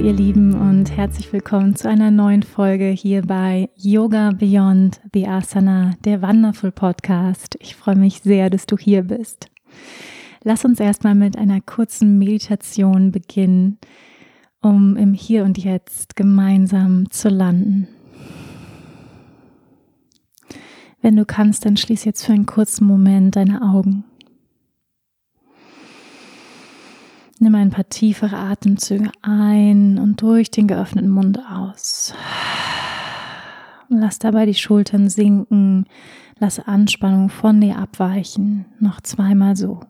[0.00, 5.94] Ihr Lieben und herzlich willkommen zu einer neuen Folge hier bei Yoga Beyond the Asana,
[6.06, 7.58] der Wonderful Podcast.
[7.60, 9.50] Ich freue mich sehr, dass du hier bist.
[10.42, 13.76] Lass uns erstmal mit einer kurzen Meditation beginnen,
[14.62, 17.86] um im Hier und Jetzt gemeinsam zu landen.
[21.02, 24.04] Wenn du kannst, dann schließ jetzt für einen kurzen Moment deine Augen.
[27.42, 32.12] Nimm ein paar tiefere Atemzüge ein und durch den geöffneten Mund aus.
[33.88, 35.86] Lass dabei die Schultern sinken.
[36.38, 38.66] Lass Anspannung von dir abweichen.
[38.78, 39.80] Noch zweimal so.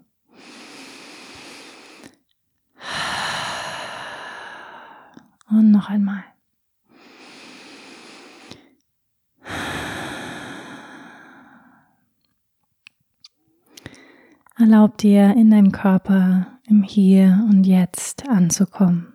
[5.51, 6.23] Und noch einmal.
[14.57, 19.13] Erlaub dir in deinem Körper im Hier und Jetzt anzukommen.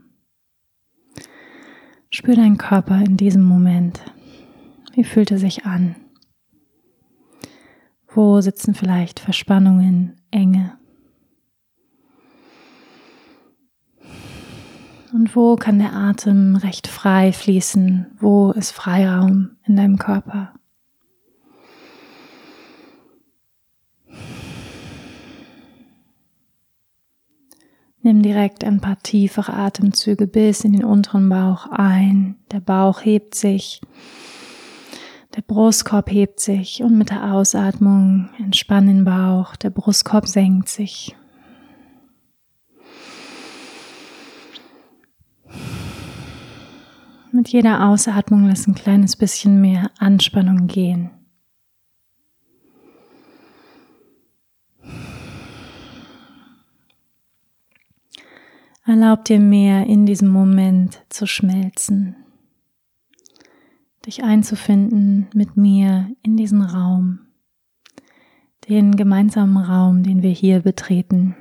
[2.09, 4.01] Spür deinen Körper in diesem Moment.
[4.93, 5.95] Wie fühlt er sich an?
[8.07, 10.77] Wo sitzen vielleicht Verspannungen, Enge?
[15.13, 18.07] Und wo kann der Atem recht frei fließen?
[18.19, 20.54] Wo ist Freiraum in deinem Körper?
[28.05, 32.35] Nimm direkt ein paar tiefere Atemzüge bis in den unteren Bauch ein.
[32.51, 33.81] Der Bauch hebt sich.
[35.35, 39.55] Der Brustkorb hebt sich und mit der Ausatmung entspann den Bauch.
[39.55, 41.15] Der Brustkorb senkt sich.
[47.31, 51.09] Mit jeder Ausatmung lass ein kleines bisschen mehr Anspannung gehen.
[58.87, 62.15] Erlaub dir mehr in diesem Moment zu schmelzen,
[64.05, 67.21] dich einzufinden mit mir in diesen Raum,
[68.69, 71.35] den gemeinsamen Raum, den wir hier betreten.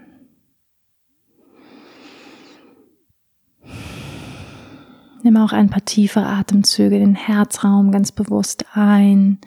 [5.22, 9.38] Nimm auch ein paar tiefe Atemzüge, den Herzraum ganz bewusst ein.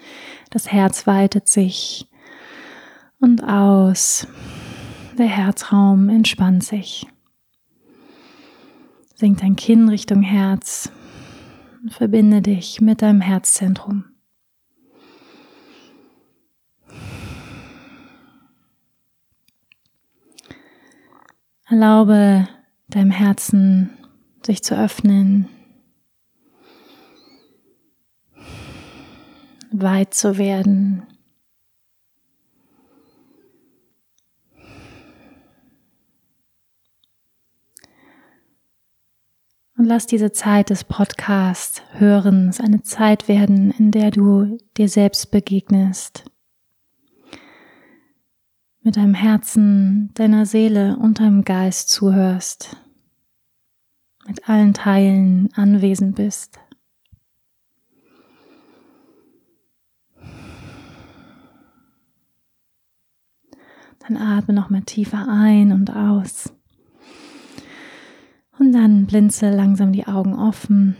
[0.52, 2.08] Das Herz weitet sich
[3.20, 4.28] und aus.
[5.18, 7.08] Der Herzraum entspannt sich.
[9.20, 10.92] Senk dein Kinn Richtung Herz
[11.82, 14.06] und verbinde dich mit deinem Herzzentrum.
[21.66, 22.48] Erlaube
[22.90, 23.90] deinem Herzen
[24.46, 25.50] sich zu öffnen,
[29.72, 31.08] weit zu werden.
[39.78, 45.30] Und lass diese Zeit des Podcasts Hörens eine Zeit werden, in der du dir selbst
[45.30, 46.26] begegnest.
[48.82, 52.76] Mit deinem Herzen, deiner Seele und deinem Geist zuhörst.
[54.26, 56.58] Mit allen Teilen anwesend bist.
[64.00, 66.57] Dann atme nochmal tiefer ein und aus.
[68.60, 70.96] Und dann blinze langsam die Augen offen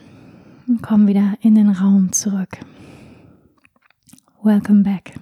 [0.68, 2.60] und komm wieder in den Raum zurück.
[4.44, 5.16] Welcome back.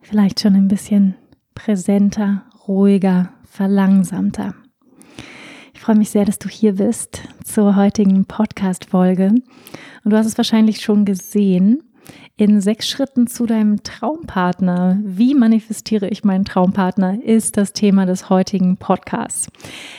[0.00, 1.14] Vielleicht schon ein bisschen
[1.54, 4.54] präsenter, ruhiger, verlangsamter.
[5.74, 9.28] Ich freue mich sehr, dass du hier bist zur heutigen Podcast-Folge.
[10.04, 11.82] Und du hast es wahrscheinlich schon gesehen
[12.36, 14.98] in sechs Schritten zu deinem Traumpartner.
[15.02, 19.50] Wie manifestiere ich meinen Traumpartner, ist das Thema des heutigen Podcasts.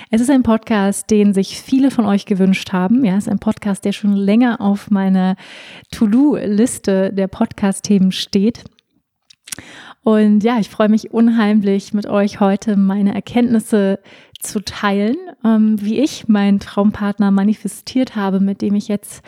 [0.09, 3.03] Es ist ein Podcast, den sich viele von euch gewünscht haben.
[3.03, 5.35] Ja, es ist ein Podcast, der schon länger auf meiner
[5.91, 8.63] To-Do-Liste der Podcast-Themen steht.
[10.03, 13.99] Und ja, ich freue mich unheimlich, mit euch heute meine Erkenntnisse
[14.39, 19.21] zu teilen, ähm, wie ich meinen Traumpartner manifestiert habe, mit dem ich jetzt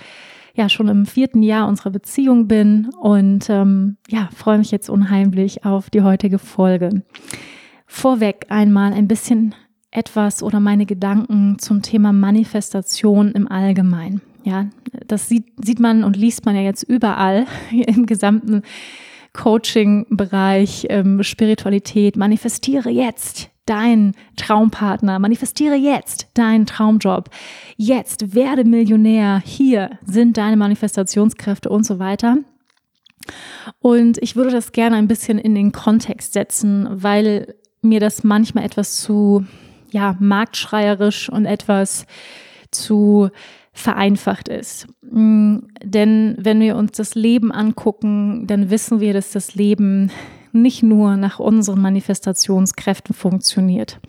[0.56, 5.66] ja schon im vierten Jahr unserer Beziehung bin und ähm, ja, freue mich jetzt unheimlich
[5.66, 7.04] auf die heutige Folge.
[7.88, 9.54] Vorweg einmal ein bisschen
[9.92, 14.22] etwas oder meine Gedanken zum Thema Manifestation im Allgemeinen.
[14.44, 14.68] Ja,
[15.08, 18.64] das sieht, sieht man und liest man ja jetzt überall im gesamten
[19.34, 22.16] Coaching-Bereich, ähm, Spiritualität.
[22.16, 27.30] Manifestiere jetzt deinen Traumpartner, manifestiere jetzt deinen Traumjob.
[27.78, 29.42] Jetzt werde Millionär.
[29.46, 32.38] Hier sind deine Manifestationskräfte und so weiter.
[33.80, 38.66] Und ich würde das gerne ein bisschen in den Kontext setzen, weil mir das manchmal
[38.66, 39.46] etwas zu,
[39.92, 42.06] ja, marktschreierisch und etwas
[42.72, 43.30] zu
[43.74, 44.88] vereinfacht ist.
[45.02, 50.12] Mm, denn wenn wir uns das Leben angucken, dann wissen wir, dass das Leben
[50.54, 54.00] nicht nur nach unseren Manifestationskräften funktioniert.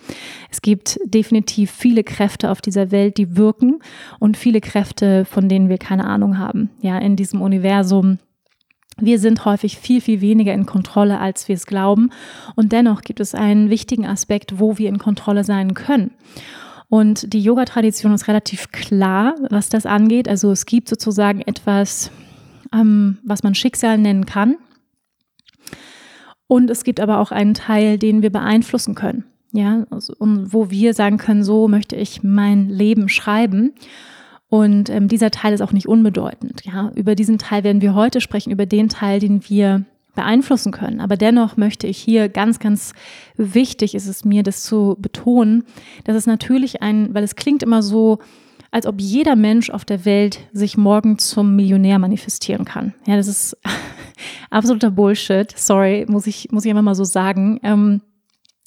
[0.51, 3.81] Es gibt definitiv viele Kräfte auf dieser Welt, die wirken
[4.19, 6.71] und viele Kräfte, von denen wir keine Ahnung haben.
[6.81, 8.19] Ja, in diesem Universum
[8.99, 12.11] wir sind häufig viel, viel weniger in Kontrolle, als wir es glauben.
[12.57, 16.13] Und dennoch gibt es einen wichtigen Aspekt, wo wir in Kontrolle sein können.
[16.89, 20.29] Und die Yoga-Tradition ist relativ klar, was das angeht.
[20.29, 22.11] Also es gibt sozusagen etwas,
[22.73, 24.57] ähm, was man Schicksal nennen kann.
[26.53, 29.25] Und es gibt aber auch einen Teil, den wir beeinflussen können.
[29.53, 33.73] Ja, also, und wo wir sagen können, so möchte ich mein Leben schreiben.
[34.51, 36.63] Und ähm, dieser Teil ist auch nicht unbedeutend.
[36.67, 41.01] Ja, über diesen Teil werden wir heute sprechen, über den Teil, den wir beeinflussen können.
[41.01, 42.93] Aber dennoch möchte ich hier ganz, ganz
[43.39, 45.65] wichtig ist es mir, das zu betonen,
[46.05, 48.19] dass es natürlich ein, weil es klingt immer so,
[48.71, 52.93] als ob jeder Mensch auf der Welt sich morgen zum Millionär manifestieren kann.
[53.07, 53.57] Ja, das ist
[54.51, 55.53] absoluter Bullshit.
[55.57, 57.61] Sorry, muss ich, muss ich einfach mal so sagen.
[57.63, 58.03] Ähm,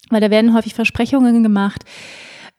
[0.09, 1.83] weil da werden häufig Versprechungen gemacht,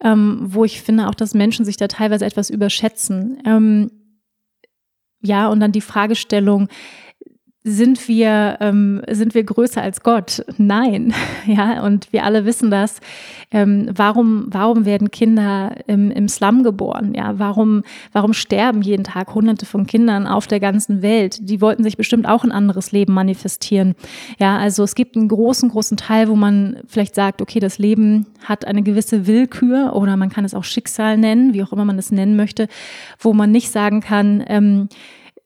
[0.01, 3.41] ähm, wo ich finde auch, dass Menschen sich da teilweise etwas überschätzen.
[3.47, 3.91] Ähm,
[5.21, 6.69] ja, und dann die Fragestellung,
[7.69, 10.45] sind wir, ähm, sind wir größer als Gott?
[10.57, 11.13] Nein.
[11.47, 12.99] Ja, und wir alle wissen das.
[13.53, 17.15] Ähm, warum, warum werden Kinder im, im Slum geboren?
[17.15, 21.39] Ja, warum, warum sterben jeden Tag Hunderte von Kindern auf der ganzen Welt?
[21.49, 23.95] Die wollten sich bestimmt auch ein anderes Leben manifestieren.
[24.41, 28.27] Ja, also es gibt einen großen, großen Teil, wo man vielleicht sagt, okay, das Leben
[28.45, 31.99] hat eine gewisse Willkür oder man kann es auch Schicksal nennen, wie auch immer man
[31.99, 32.67] es nennen möchte,
[33.21, 34.89] wo man nicht sagen kann, ähm,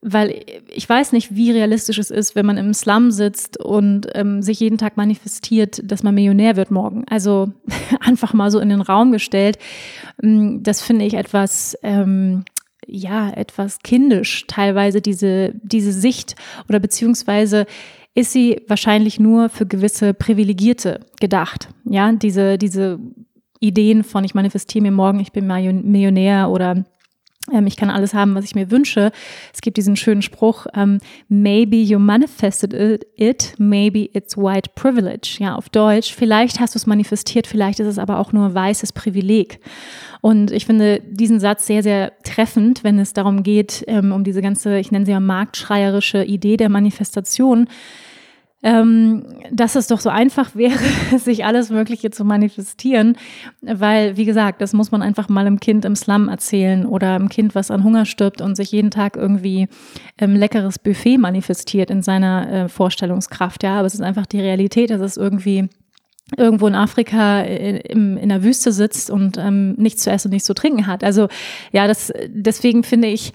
[0.01, 0.43] weil
[0.73, 4.59] ich weiß nicht, wie realistisch es ist, wenn man im Slum sitzt und ähm, sich
[4.59, 7.05] jeden Tag manifestiert, dass man Millionär wird morgen.
[7.07, 7.51] Also
[7.99, 9.59] einfach mal so in den Raum gestellt.
[10.21, 12.45] Mm, das finde ich etwas, ähm,
[12.87, 16.35] ja, etwas kindisch, teilweise diese, diese Sicht
[16.67, 17.67] oder beziehungsweise
[18.15, 21.69] ist sie wahrscheinlich nur für gewisse Privilegierte gedacht.
[21.85, 22.99] Ja, diese, diese
[23.59, 26.85] Ideen von ich manifestiere mir morgen, ich bin Millionär oder ähm,
[27.65, 29.11] ich kann alles haben, was ich mir wünsche.
[29.53, 32.73] Es gibt diesen schönen Spruch, ähm, maybe you manifested
[33.17, 35.37] it, maybe it's white privilege.
[35.39, 38.93] Ja, auf Deutsch, vielleicht hast du es manifestiert, vielleicht ist es aber auch nur weißes
[38.93, 39.59] Privileg.
[40.21, 44.41] Und ich finde diesen Satz sehr, sehr treffend, wenn es darum geht, ähm, um diese
[44.41, 47.67] ganze, ich nenne sie ja marktschreierische Idee der Manifestation
[48.63, 50.79] ähm, dass es doch so einfach wäre,
[51.17, 53.17] sich alles Mögliche zu manifestieren,
[53.61, 57.29] weil, wie gesagt, das muss man einfach mal einem Kind im Slum erzählen oder einem
[57.29, 59.67] Kind, was an Hunger stirbt und sich jeden Tag irgendwie
[60.17, 63.63] ähm, leckeres Buffet manifestiert in seiner äh, Vorstellungskraft.
[63.63, 65.69] Ja, aber es ist einfach die Realität, dass es irgendwie
[66.37, 70.33] irgendwo in Afrika in, in, in der Wüste sitzt und ähm, nichts zu essen und
[70.33, 71.03] nichts zu trinken hat.
[71.03, 71.27] Also
[71.73, 73.33] ja, das deswegen finde ich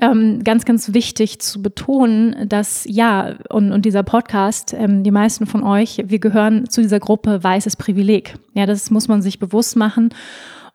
[0.00, 5.46] ähm, ganz, ganz wichtig zu betonen, dass ja, und, und dieser Podcast, ähm, die meisten
[5.46, 8.36] von euch, wir gehören zu dieser Gruppe weißes Privileg.
[8.54, 10.10] Ja, das muss man sich bewusst machen.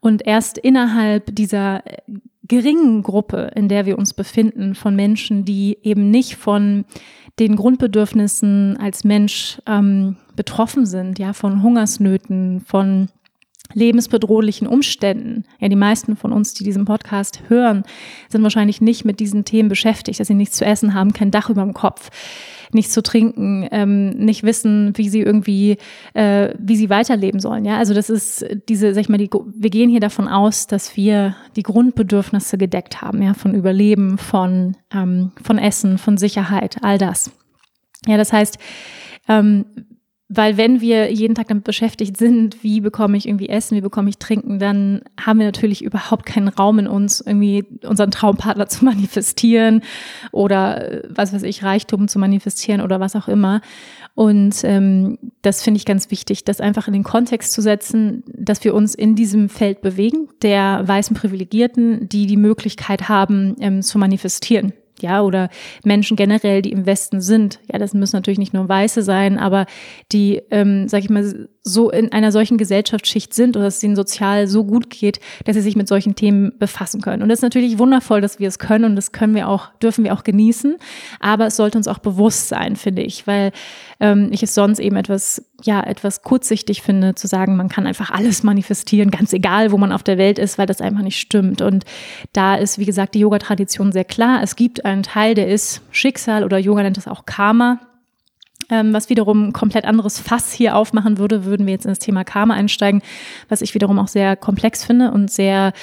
[0.01, 2.01] Und erst innerhalb dieser äh,
[2.45, 6.83] geringen Gruppe, in der wir uns befinden, von Menschen, die eben nicht von
[7.39, 13.07] den Grundbedürfnissen als Mensch ähm, betroffen sind, ja, von Hungersnöten, von
[13.73, 15.45] lebensbedrohlichen Umständen.
[15.59, 17.83] Ja, die meisten von uns, die diesen Podcast hören,
[18.29, 21.49] sind wahrscheinlich nicht mit diesen Themen beschäftigt, dass sie nichts zu essen haben, kein Dach
[21.49, 22.09] über dem Kopf,
[22.71, 25.77] nichts zu trinken, ähm, nicht wissen, wie sie irgendwie,
[26.13, 27.65] äh, wie sie weiterleben sollen.
[27.65, 30.95] Ja, also das ist diese, sag ich mal, die, wir gehen hier davon aus, dass
[30.95, 36.97] wir die Grundbedürfnisse gedeckt haben, ja, von Überleben, von, ähm, von Essen, von Sicherheit, all
[36.97, 37.31] das.
[38.05, 38.57] Ja, das heißt,
[39.29, 39.65] ähm,
[40.35, 44.09] weil wenn wir jeden Tag damit beschäftigt sind, wie bekomme ich irgendwie Essen, wie bekomme
[44.09, 48.85] ich Trinken, dann haben wir natürlich überhaupt keinen Raum in uns, irgendwie unseren Traumpartner zu
[48.85, 49.83] manifestieren
[50.31, 53.61] oder äh, was weiß ich, Reichtum zu manifestieren oder was auch immer.
[54.15, 58.63] Und ähm, das finde ich ganz wichtig, das einfach in den Kontext zu setzen, dass
[58.63, 63.97] wir uns in diesem Feld bewegen, der weißen Privilegierten, die die Möglichkeit haben ähm, zu
[63.97, 65.49] manifestieren ja, oder
[65.83, 67.59] Menschen generell, die im Westen sind.
[67.71, 69.67] Ja, das müssen natürlich nicht nur Weiße sein, aber
[70.11, 74.47] die, ähm, sag ich mal, so in einer solchen Gesellschaftsschicht sind oder es ihnen sozial
[74.47, 77.23] so gut geht, dass sie sich mit solchen Themen befassen können.
[77.23, 80.03] Und das ist natürlich wundervoll, dass wir es können und das können wir auch, dürfen
[80.03, 80.75] wir auch genießen.
[81.19, 83.51] Aber es sollte uns auch bewusst sein, finde ich, weil
[83.99, 88.11] ähm, ich es sonst eben etwas, ja, etwas kurzsichtig finde, zu sagen, man kann einfach
[88.11, 91.61] alles manifestieren, ganz egal, wo man auf der Welt ist, weil das einfach nicht stimmt.
[91.61, 91.85] Und
[92.33, 94.41] da ist, wie gesagt, die Yoga-Tradition sehr klar.
[94.43, 97.79] Es gibt einen Teil, der ist Schicksal oder Yoga nennt es auch Karma
[98.69, 101.99] ähm, was wiederum ein komplett anderes Fass hier aufmachen würde, würden wir jetzt in das
[101.99, 103.01] Thema Karma einsteigen,
[103.49, 105.73] was ich wiederum auch sehr komplex finde und sehr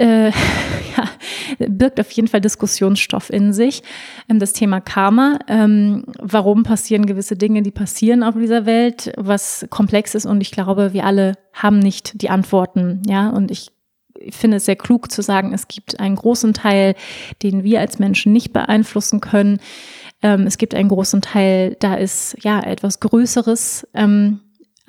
[0.00, 0.30] äh,
[0.96, 3.82] ja, birgt auf jeden Fall Diskussionsstoff in sich.
[4.28, 9.66] Ähm, das Thema Karma, ähm, warum passieren gewisse Dinge, die passieren auf dieser Welt, was
[9.70, 13.70] komplex ist und ich glaube, wir alle haben nicht die Antworten, ja, und ich
[14.22, 16.94] ich finde es sehr klug zu sagen, es gibt einen großen Teil,
[17.42, 19.60] den wir als Menschen nicht beeinflussen können.
[20.20, 24.40] Ähm, es gibt einen großen Teil, da ist ja etwas Größeres ähm,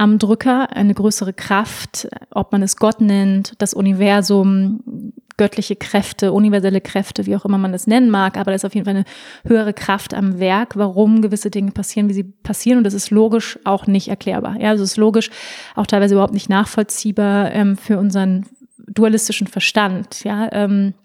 [0.02, 6.82] am Drücker, eine größere Kraft, ob man es Gott nennt, das Universum, göttliche Kräfte, universelle
[6.82, 9.06] Kräfte, wie auch immer man es nennen mag, aber da ist auf jeden Fall eine
[9.46, 13.60] höhere Kraft am Werk, warum gewisse Dinge passieren, wie sie passieren und das ist logisch
[13.64, 14.60] auch nicht erklärbar.
[14.60, 15.30] Ja, also es ist logisch
[15.76, 18.48] auch teilweise überhaupt nicht nachvollziehbar ähm, für unseren
[18.88, 20.24] dualistischen Verstand.
[20.24, 20.96] Ja, ähm,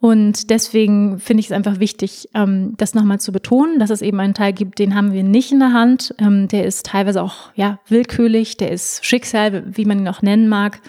[0.00, 4.18] und deswegen finde ich es einfach wichtig, ähm, das nochmal zu betonen, dass es eben
[4.18, 6.14] einen Teil gibt, den haben wir nicht in der Hand.
[6.18, 10.48] Ähm, der ist teilweise auch ja willkürlich, der ist Schicksal, wie man ihn auch nennen
[10.48, 10.80] mag.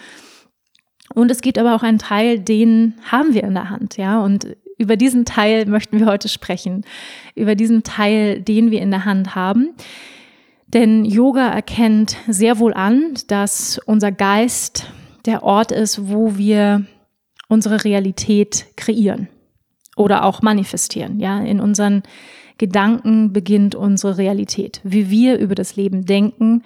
[1.14, 4.18] Und es gibt aber auch einen Teil, den haben wir in der Hand, ja.
[4.22, 6.86] Und über diesen Teil möchten wir heute sprechen.
[7.34, 9.74] Über diesen Teil, den wir in der Hand haben.
[10.68, 14.86] Denn Yoga erkennt sehr wohl an, dass unser Geist
[15.26, 16.86] der Ort ist, wo wir
[17.52, 19.28] unsere Realität kreieren
[19.94, 21.20] oder auch manifestieren.
[21.20, 22.02] Ja, in unseren
[22.56, 24.80] Gedanken beginnt unsere Realität.
[24.84, 26.62] Wie wir über das Leben denken,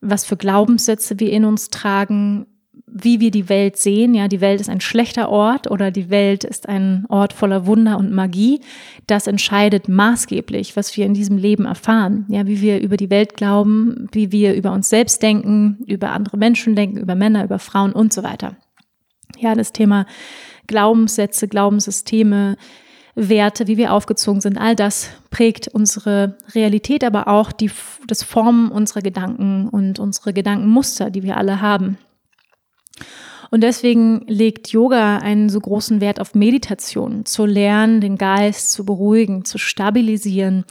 [0.00, 2.46] was für Glaubenssätze wir in uns tragen,
[2.88, 4.14] wie wir die Welt sehen.
[4.14, 7.96] Ja, die Welt ist ein schlechter Ort oder die Welt ist ein Ort voller Wunder
[7.96, 8.60] und Magie.
[9.06, 12.24] Das entscheidet maßgeblich, was wir in diesem Leben erfahren.
[12.28, 16.36] Ja, wie wir über die Welt glauben, wie wir über uns selbst denken, über andere
[16.36, 18.56] Menschen denken, über Männer, über Frauen und so weiter.
[19.38, 20.06] Ja, das Thema
[20.66, 22.56] Glaubenssätze, Glaubenssysteme,
[23.14, 27.70] Werte, wie wir aufgezogen sind, all das prägt unsere Realität, aber auch die,
[28.06, 31.96] das Formen unserer Gedanken und unsere Gedankenmuster, die wir alle haben.
[33.50, 38.84] Und deswegen legt Yoga einen so großen Wert auf Meditation, zu lernen, den Geist zu
[38.84, 40.64] beruhigen, zu stabilisieren,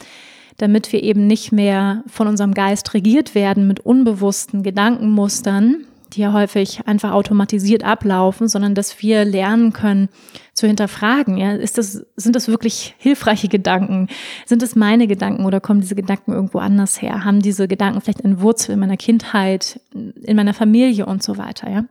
[0.58, 6.32] damit wir eben nicht mehr von unserem Geist regiert werden mit unbewussten Gedankenmustern, die ja
[6.32, 10.08] häufig einfach automatisiert ablaufen, sondern dass wir lernen können
[10.52, 11.36] zu hinterfragen.
[11.36, 14.08] Ja, ist das, sind das wirklich hilfreiche Gedanken?
[14.44, 17.24] Sind es meine Gedanken oder kommen diese Gedanken irgendwo anders her?
[17.24, 21.70] Haben diese Gedanken vielleicht eine Wurzel in meiner Kindheit, in meiner Familie und so weiter?
[21.70, 21.84] Ja.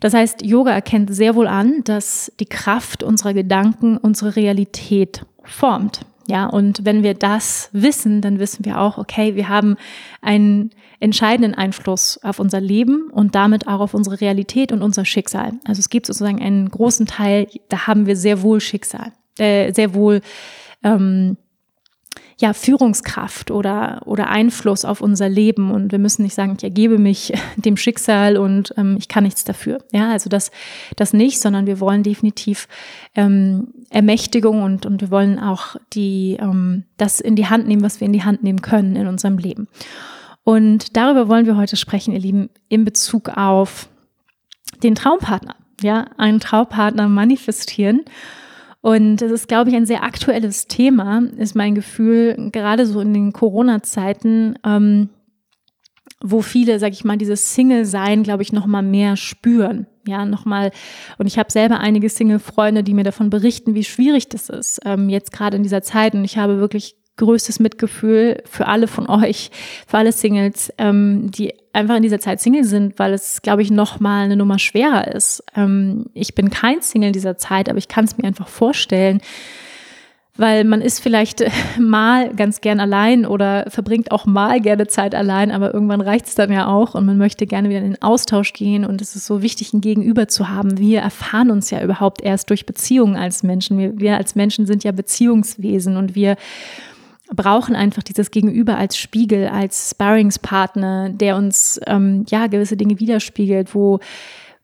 [0.00, 6.02] Das heißt, Yoga erkennt sehr wohl an, dass die Kraft unserer Gedanken unsere Realität formt.
[6.28, 9.76] Ja, und wenn wir das wissen, dann wissen wir auch, okay, wir haben
[10.20, 15.52] einen entscheidenden Einfluss auf unser Leben und damit auch auf unsere Realität und unser Schicksal.
[15.64, 19.94] Also es gibt sozusagen einen großen Teil, da haben wir sehr wohl Schicksal, äh, sehr
[19.94, 20.20] wohl
[20.82, 21.36] ähm,
[22.40, 25.70] ja, Führungskraft oder, oder Einfluss auf unser Leben.
[25.72, 29.44] Und wir müssen nicht sagen, ich ergebe mich dem Schicksal und ähm, ich kann nichts
[29.44, 29.78] dafür.
[29.92, 30.50] Ja, also das,
[30.96, 32.68] das nicht, sondern wir wollen definitiv
[33.14, 38.00] ähm, Ermächtigung und, und wir wollen auch die, ähm, das in die Hand nehmen, was
[38.00, 39.68] wir in die Hand nehmen können in unserem Leben.
[40.48, 43.90] Und darüber wollen wir heute sprechen, ihr Lieben, in Bezug auf
[44.82, 45.56] den Traumpartner.
[45.82, 48.00] Ja, einen Traumpartner manifestieren.
[48.80, 53.12] Und das ist, glaube ich, ein sehr aktuelles Thema, ist mein Gefühl, gerade so in
[53.12, 55.10] den Corona-Zeiten, ähm,
[56.22, 59.86] wo viele, sag ich mal, dieses Single-Sein, glaube ich, noch mal mehr spüren.
[60.06, 60.70] Ja, nochmal,
[61.18, 65.10] und ich habe selber einige Single-Freunde, die mir davon berichten, wie schwierig das ist, ähm,
[65.10, 66.14] jetzt gerade in dieser Zeit.
[66.14, 69.50] Und ich habe wirklich größtes Mitgefühl für alle von euch,
[69.86, 73.70] für alle Singles, ähm, die einfach in dieser Zeit Single sind, weil es, glaube ich,
[73.70, 75.44] noch mal eine Nummer schwerer ist.
[75.54, 79.20] Ähm, ich bin kein Single dieser Zeit, aber ich kann es mir einfach vorstellen,
[80.38, 81.44] weil man ist vielleicht
[81.78, 86.34] mal ganz gern allein oder verbringt auch mal gerne Zeit allein, aber irgendwann reicht es
[86.34, 89.26] dann ja auch und man möchte gerne wieder in den Austausch gehen und es ist
[89.26, 90.78] so wichtig, ein Gegenüber zu haben.
[90.78, 93.78] Wir erfahren uns ja überhaupt erst durch Beziehungen als Menschen.
[93.78, 96.36] Wir, wir als Menschen sind ja Beziehungswesen und wir
[97.34, 103.74] brauchen einfach dieses Gegenüber als Spiegel, als Sparringspartner, der uns ähm, ja gewisse Dinge widerspiegelt,
[103.74, 104.00] wo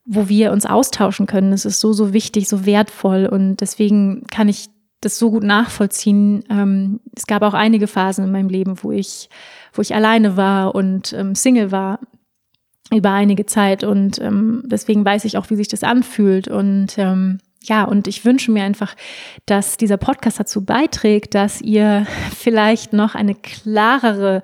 [0.07, 1.51] wo wir uns austauschen können.
[1.51, 4.67] Das ist so so wichtig, so wertvoll und deswegen kann ich
[5.05, 6.43] das so gut nachvollziehen.
[6.49, 9.29] Ähm, es gab auch einige Phasen in meinem Leben, wo ich,
[9.73, 11.99] wo ich alleine war und ähm, Single war
[12.93, 17.39] über einige Zeit und ähm, deswegen weiß ich auch, wie sich das anfühlt und ähm,
[17.67, 18.95] ja, und ich wünsche mir einfach,
[19.45, 24.41] dass dieser Podcast dazu beiträgt, dass ihr vielleicht noch eine klarere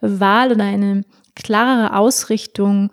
[0.00, 2.90] Wahl oder eine klarere Ausrichtung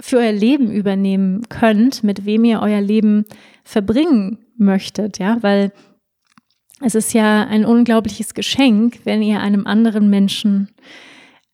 [0.00, 3.26] für euer Leben übernehmen könnt, mit wem ihr euer Leben
[3.64, 5.72] verbringen möchtet, ja, weil
[6.82, 10.70] es ist ja ein unglaubliches Geschenk, wenn ihr einem anderen Menschen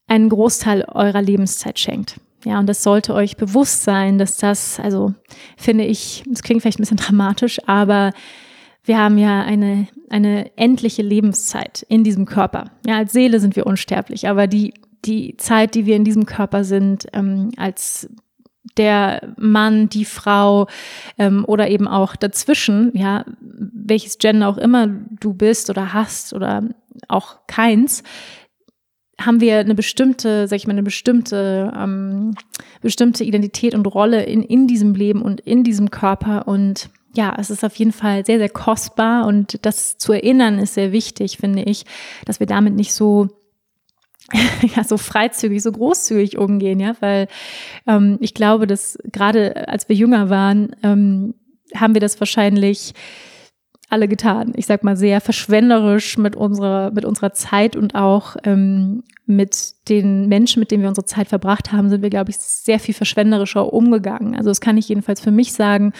[0.06, 2.20] einen Großteil eurer Lebenszeit schenkt.
[2.46, 5.12] Ja, und das sollte euch bewusst sein, dass das, also
[5.56, 8.12] finde ich, das klingt vielleicht ein bisschen dramatisch, aber
[8.84, 12.70] wir haben ja eine, eine endliche Lebenszeit in diesem Körper.
[12.86, 14.74] Ja, als Seele sind wir unsterblich, aber die,
[15.04, 18.08] die Zeit, die wir in diesem Körper sind, ähm, als
[18.76, 20.68] der Mann, die Frau
[21.18, 26.62] ähm, oder eben auch dazwischen, ja, welches Gender auch immer du bist oder hast oder
[27.08, 28.04] auch keins,
[29.20, 32.34] haben wir eine bestimmte, sag ich mal, eine bestimmte, ähm,
[32.82, 36.46] bestimmte Identität und Rolle in, in diesem Leben und in diesem Körper.
[36.46, 40.74] Und ja, es ist auf jeden Fall sehr, sehr kostbar und das zu erinnern ist
[40.74, 41.84] sehr wichtig, finde ich,
[42.26, 43.28] dass wir damit nicht so
[44.76, 47.28] ja, so freizügig, so großzügig umgehen, ja, weil
[47.86, 51.34] ähm, ich glaube, dass gerade als wir jünger waren, ähm,
[51.74, 52.92] haben wir das wahrscheinlich
[53.88, 54.52] alle getan.
[54.56, 60.26] Ich sag mal sehr verschwenderisch mit unserer, mit unserer Zeit und auch ähm, mit den
[60.28, 63.72] Menschen, mit denen wir unsere Zeit verbracht haben, sind wir, glaube ich, sehr viel verschwenderischer
[63.72, 64.34] umgegangen.
[64.34, 65.92] Also das kann ich jedenfalls für mich sagen,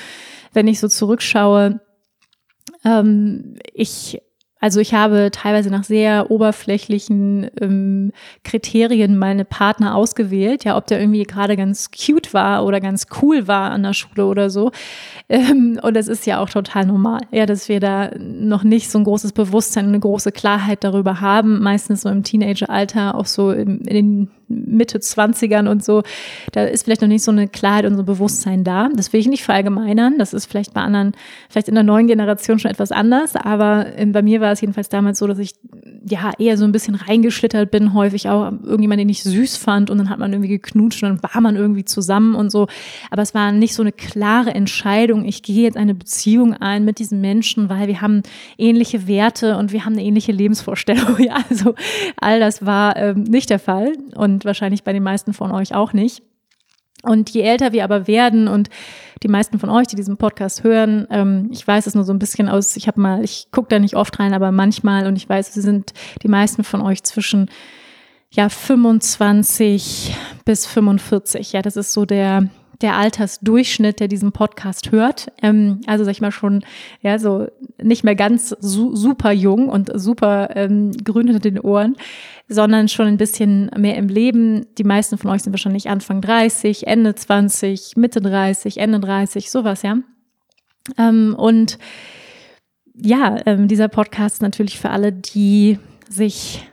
[0.52, 1.80] wenn ich so zurückschaue.
[2.84, 4.20] Ähm, ich
[4.66, 8.10] also ich habe teilweise nach sehr oberflächlichen ähm,
[8.42, 13.46] Kriterien meine Partner ausgewählt, ja, ob der irgendwie gerade ganz cute war oder ganz cool
[13.46, 14.72] war an der Schule oder so.
[15.28, 18.98] Ähm, und das ist ja auch total normal, ja, dass wir da noch nicht so
[18.98, 23.82] ein großes Bewusstsein, eine große Klarheit darüber haben, meistens so im Teenageralter, auch so in,
[23.82, 26.02] in den Mitte 20ern und so,
[26.52, 28.88] da ist vielleicht noch nicht so eine Klarheit und so ein Bewusstsein da.
[28.94, 30.18] Das will ich nicht verallgemeinern.
[30.18, 31.12] Das ist vielleicht bei anderen,
[31.48, 33.36] vielleicht in der neuen Generation schon etwas anders.
[33.36, 35.54] Aber ähm, bei mir war es jedenfalls damals so, dass ich
[36.08, 39.98] ja eher so ein bisschen reingeschlittert bin, häufig auch irgendjemand, den ich süß fand und
[39.98, 42.68] dann hat man irgendwie geknutscht und dann war man irgendwie zusammen und so.
[43.10, 46.98] Aber es war nicht so eine klare Entscheidung, ich gehe jetzt eine Beziehung ein mit
[46.98, 48.22] diesen Menschen, weil wir haben
[48.58, 51.16] ähnliche Werte und wir haben eine ähnliche Lebensvorstellung.
[51.26, 51.74] Ja, also
[52.18, 53.94] all das war ähm, nicht der Fall.
[54.14, 56.22] Und und wahrscheinlich bei den meisten von euch auch nicht.
[57.02, 58.68] Und je älter wir aber werden und
[59.22, 62.18] die meisten von euch, die diesen Podcast hören, ähm, ich weiß es nur so ein
[62.18, 65.28] bisschen aus, ich habe mal, ich gucke da nicht oft rein, aber manchmal und ich
[65.28, 67.50] weiß, sie sind die meisten von euch zwischen
[68.30, 71.52] ja 25 bis 45.
[71.52, 72.48] Ja, das ist so der
[72.82, 75.32] der Altersdurchschnitt, der diesen Podcast hört.
[75.42, 76.64] Ähm, also sag ich mal schon,
[77.00, 77.48] ja, so
[77.82, 81.96] nicht mehr ganz su super jung und super ähm, grün hinter den Ohren,
[82.48, 84.66] sondern schon ein bisschen mehr im Leben.
[84.78, 89.82] Die meisten von euch sind wahrscheinlich Anfang 30, Ende 20, Mitte 30, Ende 30, sowas,
[89.82, 89.98] ja.
[90.98, 91.78] Ähm, und
[92.94, 96.66] ja, ähm, dieser Podcast natürlich für alle, die sich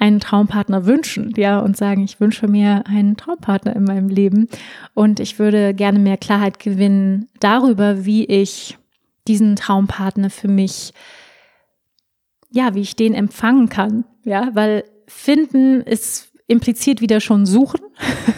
[0.00, 4.48] einen Traumpartner wünschen, ja, und sagen, ich wünsche mir einen Traumpartner in meinem Leben
[4.94, 8.78] und ich würde gerne mehr Klarheit gewinnen darüber, wie ich
[9.28, 10.94] diesen Traumpartner für mich,
[12.50, 17.80] ja, wie ich den empfangen kann, ja, weil finden ist impliziert wieder schon suchen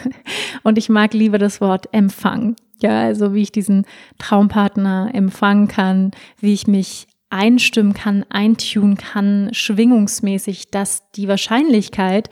[0.64, 2.56] und ich mag lieber das Wort empfangen.
[2.80, 3.86] Ja, also wie ich diesen
[4.18, 12.28] Traumpartner empfangen kann, wie ich mich einstimmen kann, eintun kann, schwingungsmäßig, dass die Wahrscheinlichkeit,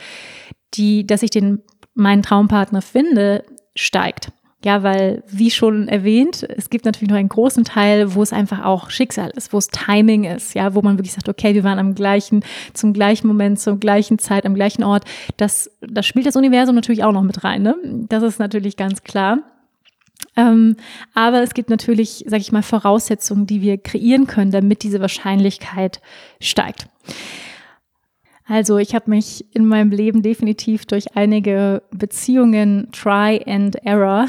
[0.75, 1.63] die, dass ich den,
[1.95, 4.33] meinen Traumpartner finde, steigt.
[4.63, 8.63] Ja, weil, wie schon erwähnt, es gibt natürlich noch einen großen Teil, wo es einfach
[8.63, 11.79] auch Schicksal ist, wo es Timing ist, ja, wo man wirklich sagt, okay, wir waren
[11.79, 15.05] am gleichen, zum gleichen Moment, zur gleichen Zeit, am gleichen Ort.
[15.39, 17.75] Das, das spielt das Universum natürlich auch noch mit rein, ne?
[18.11, 19.39] Das ist natürlich ganz klar.
[20.37, 20.77] Ähm,
[21.15, 26.01] aber es gibt natürlich, sage ich mal, Voraussetzungen, die wir kreieren können, damit diese Wahrscheinlichkeit
[26.41, 26.87] steigt.
[28.51, 34.27] Also ich habe mich in meinem Leben definitiv durch einige Beziehungen Try and Error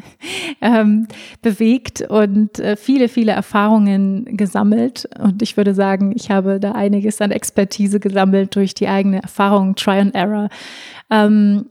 [0.60, 1.06] ähm,
[1.42, 5.08] bewegt und äh, viele, viele Erfahrungen gesammelt.
[5.16, 9.76] Und ich würde sagen, ich habe da einiges an Expertise gesammelt durch die eigene Erfahrung
[9.76, 10.48] Try and Error.
[11.08, 11.66] Ähm,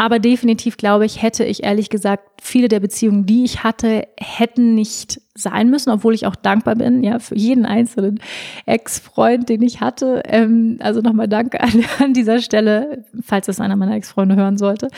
[0.00, 4.76] aber definitiv glaube ich, hätte ich ehrlich gesagt, viele der Beziehungen, die ich hatte, hätten
[4.76, 8.20] nicht sein müssen, obwohl ich auch dankbar bin, ja, für jeden einzelnen
[8.64, 10.22] Ex-Freund, den ich hatte.
[10.24, 14.88] Ähm, also nochmal Danke an, an, dieser Stelle, falls das einer meiner Ex-Freunde hören sollte,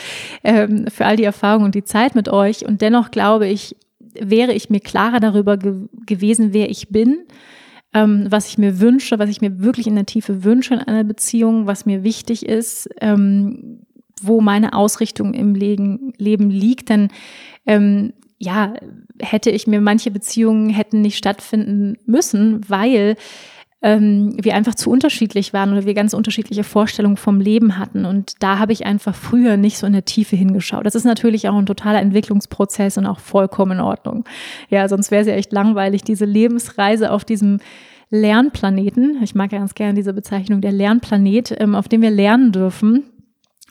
[0.43, 2.67] ähm, für all die Erfahrungen und die Zeit mit euch.
[2.67, 3.75] Und dennoch glaube ich,
[4.13, 7.23] wäre ich mir klarer darüber ge gewesen, wer ich bin,
[7.93, 11.03] ähm, was ich mir wünsche, was ich mir wirklich in der Tiefe wünsche in einer
[11.03, 13.81] Beziehung, was mir wichtig ist, ähm,
[14.21, 16.89] wo meine Ausrichtung im Leben, Leben liegt.
[16.89, 17.09] Denn
[17.65, 18.73] ähm, ja,
[19.19, 23.15] hätte ich mir manche Beziehungen hätten nicht stattfinden müssen, weil
[23.83, 28.05] ähm, wir einfach zu unterschiedlich waren oder wir ganz unterschiedliche Vorstellungen vom Leben hatten.
[28.05, 30.85] Und da habe ich einfach früher nicht so in der Tiefe hingeschaut.
[30.85, 34.25] Das ist natürlich auch ein totaler Entwicklungsprozess und auch vollkommen in Ordnung.
[34.69, 37.59] Ja, sonst wäre es ja echt langweilig, diese Lebensreise auf diesem
[38.11, 39.19] Lernplaneten.
[39.23, 43.03] Ich mag ja ganz gerne diese Bezeichnung, der Lernplanet, ähm, auf dem wir lernen dürfen.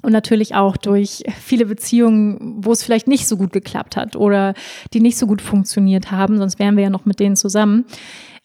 [0.02, 4.54] Und natürlich auch durch viele Beziehungen, wo es vielleicht nicht so gut geklappt hat oder
[4.92, 7.84] die nicht so gut funktioniert haben, sonst wären wir ja noch mit denen zusammen.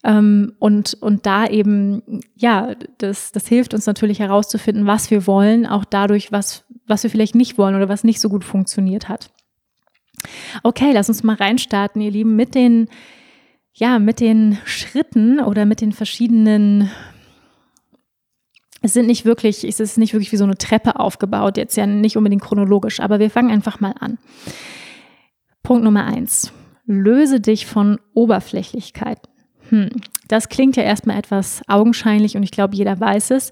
[0.03, 5.65] Ähm, und, und da eben, ja, das, das hilft uns natürlich herauszufinden, was wir wollen,
[5.65, 9.31] auch dadurch, was, was wir vielleicht nicht wollen oder was nicht so gut funktioniert hat.
[10.63, 12.87] Okay, lass uns mal reinstarten, ihr Lieben, mit den,
[13.73, 16.89] ja, mit den Schritten oder mit den verschiedenen
[18.85, 21.87] es sind nicht wirklich, es ist nicht wirklich wie so eine Treppe aufgebaut, jetzt ja
[21.87, 24.19] nicht unbedingt chronologisch, aber wir fangen einfach mal an.
[25.63, 26.53] Punkt Nummer eins.
[26.85, 29.27] Löse dich von Oberflächlichkeiten.
[29.69, 29.89] Hm,
[30.27, 33.51] das klingt ja erstmal etwas augenscheinlich und ich glaube, jeder weiß es.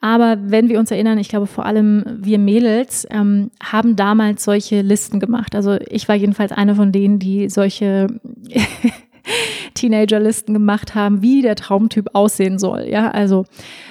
[0.00, 4.82] Aber wenn wir uns erinnern, ich glaube vor allem wir Mädels ähm, haben damals solche
[4.82, 5.54] Listen gemacht.
[5.54, 8.08] Also ich war jedenfalls eine von denen, die solche
[9.74, 12.86] Teenager-Listen gemacht haben, wie der Traumtyp aussehen soll.
[12.88, 13.44] Ja, also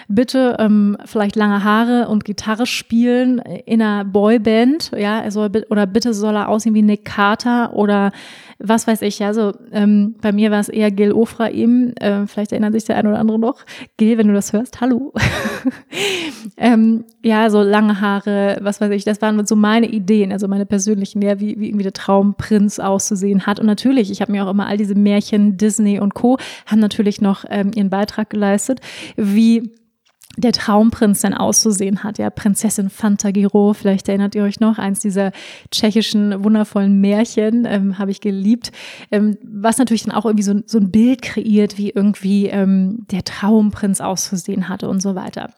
[0.08, 4.91] bitte ähm, vielleicht lange Haare und Gitarre spielen in einer Boyband.
[4.98, 8.12] Ja, er soll oder bitte soll er aussehen wie Nick Carter oder
[8.59, 12.51] was weiß ich, ja, so ähm, bei mir war es eher Gil Ofraim, äh, vielleicht
[12.51, 13.65] erinnert sich der ein oder andere noch.
[13.97, 15.13] Gil, wenn du das hörst, hallo.
[16.57, 20.65] ähm, ja, so lange Haare, was weiß ich, das waren so meine Ideen, also meine
[20.65, 23.59] persönlichen, ja, wie, wie irgendwie der Traumprinz auszusehen hat.
[23.59, 26.37] Und natürlich, ich habe mir auch immer all diese Märchen, Disney und Co.
[26.65, 28.79] haben natürlich noch ähm, ihren Beitrag geleistet,
[29.17, 29.71] wie
[30.38, 32.17] der Traumprinz dann auszusehen hat.
[32.17, 35.32] Ja, Prinzessin Fantagiro, vielleicht erinnert ihr euch noch, eins dieser
[35.71, 38.71] tschechischen wundervollen Märchen, ähm, habe ich geliebt,
[39.12, 43.24] ähm, was natürlich dann auch irgendwie so, so ein Bild kreiert, wie irgendwie ähm, der
[43.24, 45.52] Traumprinz auszusehen hatte und so weiter.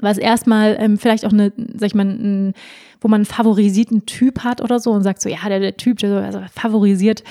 [0.00, 2.54] Was erstmal ähm, vielleicht auch eine, sag ich mal, ein
[3.02, 5.98] wo man einen favorisierten Typ hat oder so und sagt so, ja, der, der Typ,
[5.98, 7.22] der also favorisiert,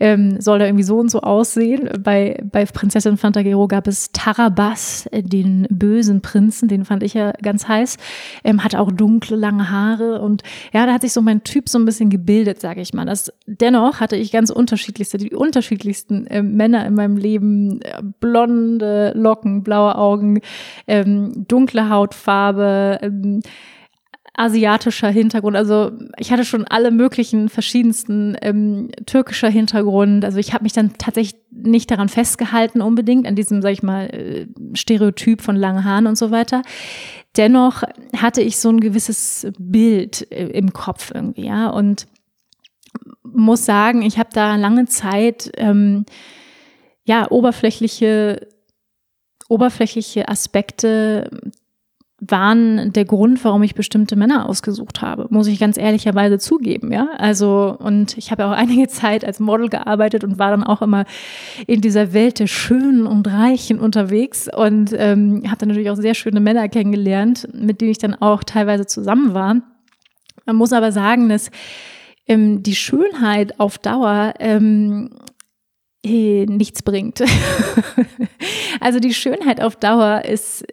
[0.00, 1.90] ähm, soll da irgendwie so und so aussehen.
[2.02, 7.32] Bei, bei Prinzessin Fantagiro gab es Tarabas, äh, den bösen Prinzen, den fand ich ja
[7.42, 7.96] ganz heiß,
[8.44, 11.78] ähm, hat auch dunkle, lange Haare und ja, da hat sich so mein Typ so
[11.78, 13.04] ein bisschen gebildet, sage ich mal.
[13.04, 19.12] Das, dennoch hatte ich ganz unterschiedlichste, die unterschiedlichsten äh, Männer in meinem Leben, äh, blonde
[19.14, 20.40] Locken, blaue Augen,
[20.86, 23.40] ähm, dunkle Hautfarbe, ähm,
[24.38, 25.56] asiatischer Hintergrund.
[25.56, 30.24] Also ich hatte schon alle möglichen verschiedensten ähm, türkischer Hintergrund.
[30.24, 34.06] Also ich habe mich dann tatsächlich nicht daran festgehalten unbedingt an diesem, sag ich mal,
[34.06, 36.62] äh, Stereotyp von langen Haaren und so weiter.
[37.36, 37.82] Dennoch
[38.16, 41.68] hatte ich so ein gewisses Bild äh, im Kopf irgendwie, ja.
[41.70, 42.06] Und
[43.24, 46.06] muss sagen, ich habe da lange Zeit ähm,
[47.04, 48.46] ja oberflächliche
[49.48, 51.30] oberflächliche Aspekte
[52.20, 57.08] waren der Grund, warum ich bestimmte Männer ausgesucht habe, muss ich ganz ehrlicherweise zugeben, ja.
[57.16, 61.04] Also, und ich habe auch einige Zeit als Model gearbeitet und war dann auch immer
[61.66, 66.14] in dieser Welt der Schönen und Reichen unterwegs und ähm, habe dann natürlich auch sehr
[66.14, 69.56] schöne Männer kennengelernt, mit denen ich dann auch teilweise zusammen war.
[70.44, 71.50] Man muss aber sagen, dass
[72.26, 75.10] ähm, die Schönheit auf Dauer ähm,
[76.04, 77.22] eh, nichts bringt.
[78.80, 80.64] also die Schönheit auf Dauer ist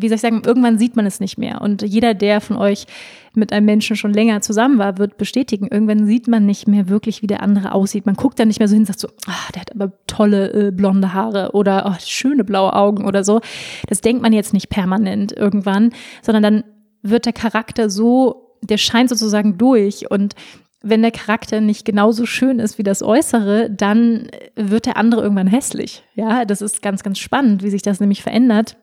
[0.00, 1.60] wie soll ich sagen, irgendwann sieht man es nicht mehr.
[1.60, 2.86] Und jeder, der von euch
[3.34, 7.22] mit einem Menschen schon länger zusammen war, wird bestätigen, irgendwann sieht man nicht mehr wirklich,
[7.22, 8.06] wie der andere aussieht.
[8.06, 10.52] Man guckt dann nicht mehr so hin und sagt so, ah, der hat aber tolle
[10.52, 13.40] äh, blonde Haare oder oh, schöne blaue Augen oder so.
[13.88, 16.64] Das denkt man jetzt nicht permanent irgendwann, sondern dann
[17.02, 20.34] wird der Charakter so, der scheint sozusagen durch und
[20.82, 25.46] wenn der Charakter nicht genauso schön ist wie das Äußere, dann wird der andere irgendwann
[25.46, 26.02] hässlich.
[26.14, 28.76] Ja, das ist ganz, ganz spannend, wie sich das nämlich verändert.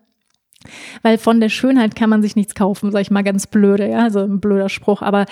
[1.01, 4.03] Weil von der Schönheit kann man sich nichts kaufen, sag ich mal ganz blöde, ja,
[4.03, 5.01] also ein blöder Spruch.
[5.01, 5.25] Aber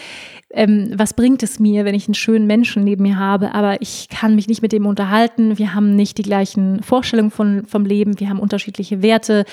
[0.52, 4.08] ähm, was bringt es mir, wenn ich einen schönen Menschen neben mir habe, aber ich
[4.10, 8.20] kann mich nicht mit dem unterhalten, wir haben nicht die gleichen Vorstellungen von, vom Leben,
[8.20, 9.46] wir haben unterschiedliche Werte,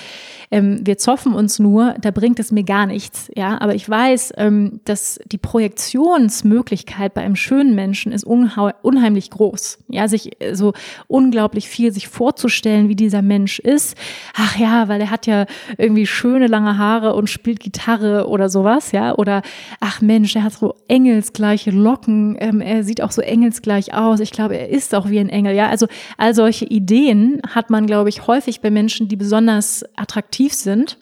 [0.53, 3.59] ähm, wir zoffen uns nur, da bringt es mir gar nichts, ja.
[3.59, 10.07] Aber ich weiß, ähm, dass die Projektionsmöglichkeit bei einem schönen Menschen ist unheimlich groß, ja,
[10.07, 10.73] sich äh, so
[11.07, 13.97] unglaublich viel sich vorzustellen, wie dieser Mensch ist.
[14.35, 15.47] Ach ja, weil er hat ja
[15.79, 19.41] irgendwie schöne lange Haare und spielt Gitarre oder sowas, ja, oder
[19.79, 24.29] ach Mensch, er hat so engelsgleiche Locken, ähm, er sieht auch so engelsgleich aus, ich
[24.29, 25.69] glaube, er ist auch wie ein Engel, ja.
[25.69, 25.87] Also
[26.19, 30.97] all solche Ideen hat man, glaube ich, häufig bei Menschen, die besonders attraktiv sind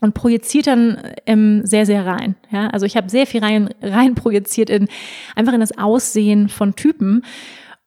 [0.00, 2.36] und projiziert dann ähm, sehr, sehr rein.
[2.50, 2.68] Ja?
[2.68, 4.88] Also ich habe sehr viel rein, rein projiziert in
[5.34, 7.22] einfach in das Aussehen von Typen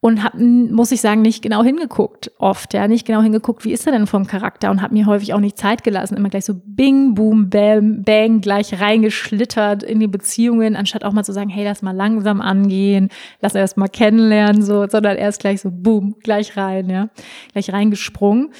[0.01, 3.85] und habe, muss ich sagen, nicht genau hingeguckt, oft, ja, nicht genau hingeguckt, wie ist
[3.85, 6.53] er denn vom Charakter und habe mir häufig auch nicht Zeit gelassen, immer gleich so
[6.55, 11.65] bing, boom, bam, bang, gleich reingeschlittert in die Beziehungen, anstatt auch mal zu sagen, hey,
[11.65, 13.09] lass mal langsam angehen,
[13.41, 17.09] lass erst mal kennenlernen, so, sondern erst gleich so boom, gleich rein, ja,
[17.51, 18.51] gleich reingesprungen.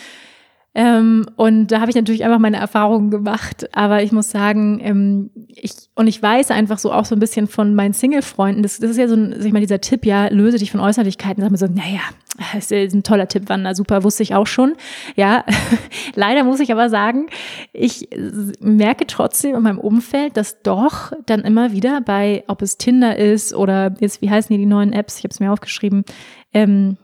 [0.75, 3.67] Ähm, und da habe ich natürlich einfach meine Erfahrungen gemacht.
[3.75, 7.47] Aber ich muss sagen, ähm, ich, und ich weiß einfach so auch so ein bisschen
[7.47, 10.27] von meinen Single-Freunden, das, das ist ja so ein, sag ich mal, dieser Tipp, ja,
[10.27, 11.41] löse dich von Äußerlichkeiten.
[11.41, 12.01] Sag mir so, naja,
[12.57, 14.75] ist ein toller Tipp, Wanda, super, wusste ich auch schon.
[15.15, 15.43] Ja,
[16.15, 17.27] leider muss ich aber sagen,
[17.73, 18.07] ich
[18.59, 23.55] merke trotzdem in meinem Umfeld, dass doch dann immer wieder bei, ob es Tinder ist
[23.55, 26.03] oder jetzt, wie heißen die, die neuen Apps, ich habe es mir aufgeschrieben,
[26.53, 26.97] ähm,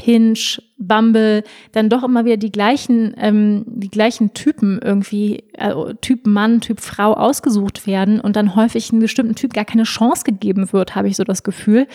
[0.00, 6.26] Hinge, Bumble, dann doch immer wieder die gleichen, ähm, die gleichen Typen irgendwie, äh, Typ
[6.26, 10.72] Mann, Typ Frau ausgesucht werden und dann häufig einem bestimmten Typ gar keine Chance gegeben
[10.72, 11.86] wird, habe ich so das Gefühl.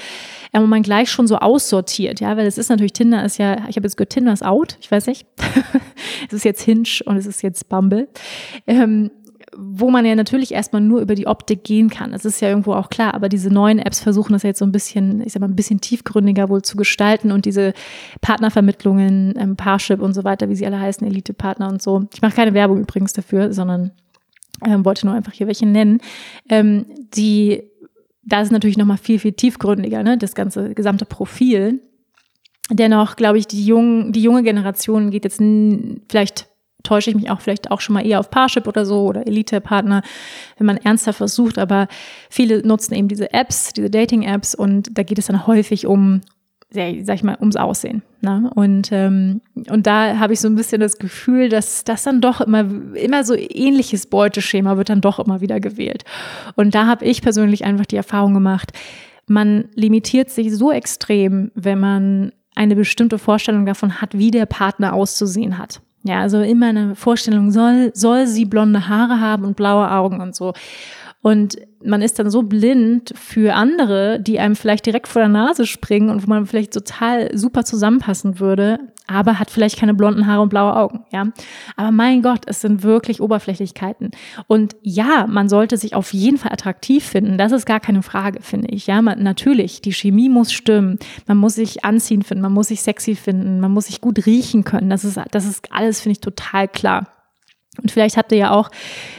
[0.53, 3.67] Ähm, und man gleich schon so aussortiert, ja, weil es ist natürlich, Tinder ist ja,
[3.67, 5.25] ich habe jetzt gehört, Tinder ist out, ich weiß nicht.
[6.27, 8.07] es ist jetzt Hinge und es ist jetzt Bumble.
[8.67, 9.12] Ähm,
[9.59, 12.11] wo man ja natürlich erstmal nur über die Optik gehen kann.
[12.11, 13.15] Das ist ja irgendwo auch klar.
[13.15, 15.81] Aber diese neuen Apps versuchen das jetzt so ein bisschen, ich sag mal, ein bisschen
[15.81, 17.73] tiefgründiger wohl zu gestalten und diese
[18.21, 22.05] Partnervermittlungen, ähm, Parship und so weiter, wie sie alle heißen, Elite-Partner und so.
[22.13, 23.91] Ich mache keine Werbung übrigens dafür, sondern
[24.63, 26.01] ähm, wollte nur einfach hier welche nennen.
[26.49, 27.63] Ähm, die,
[28.23, 31.81] da ist natürlich nochmal viel, viel tiefgründiger, ne, das ganze gesamte Profil.
[32.69, 35.41] Dennoch glaube ich, die, jungen, die junge Generation geht jetzt
[36.09, 36.47] vielleicht
[36.83, 40.01] täusche ich mich auch vielleicht auch schon mal eher auf Parship oder so oder Elite-Partner,
[40.57, 41.57] wenn man ernsthaft versucht.
[41.57, 41.87] Aber
[42.29, 46.21] viele nutzen eben diese Apps, diese Dating-Apps und da geht es dann häufig um,
[46.69, 48.03] sag ich mal, ums Aussehen.
[48.21, 48.51] Ne?
[48.55, 52.41] Und, ähm, und da habe ich so ein bisschen das Gefühl, dass das dann doch
[52.41, 56.03] immer, immer so ähnliches Beuteschema wird dann doch immer wieder gewählt.
[56.55, 58.71] Und da habe ich persönlich einfach die Erfahrung gemacht,
[59.29, 64.93] man limitiert sich so extrem, wenn man eine bestimmte Vorstellung davon hat, wie der Partner
[64.93, 65.81] auszusehen hat.
[66.07, 70.33] Ja, also immer eine Vorstellung, soll, soll sie blonde Haare haben und blaue Augen und
[70.33, 70.53] so.
[71.21, 75.65] Und man ist dann so blind für andere, die einem vielleicht direkt vor der Nase
[75.65, 80.41] springen und wo man vielleicht total super zusammenpassen würde, aber hat vielleicht keine blonden Haare
[80.41, 81.27] und blaue Augen, ja.
[81.75, 84.12] Aber mein Gott, es sind wirklich Oberflächlichkeiten.
[84.47, 87.38] Und ja, man sollte sich auf jeden Fall attraktiv finden.
[87.38, 88.88] Das ist gar keine Frage, finde ich.
[88.88, 90.99] Ja, man, natürlich, die Chemie muss stimmen.
[91.25, 94.63] Man muss sich anziehen finden, man muss sich sexy finden, man muss sich gut riechen
[94.63, 94.89] können.
[94.89, 97.16] Das ist, das ist alles, finde ich, total klar.
[97.81, 98.69] Und vielleicht habt ihr ja auch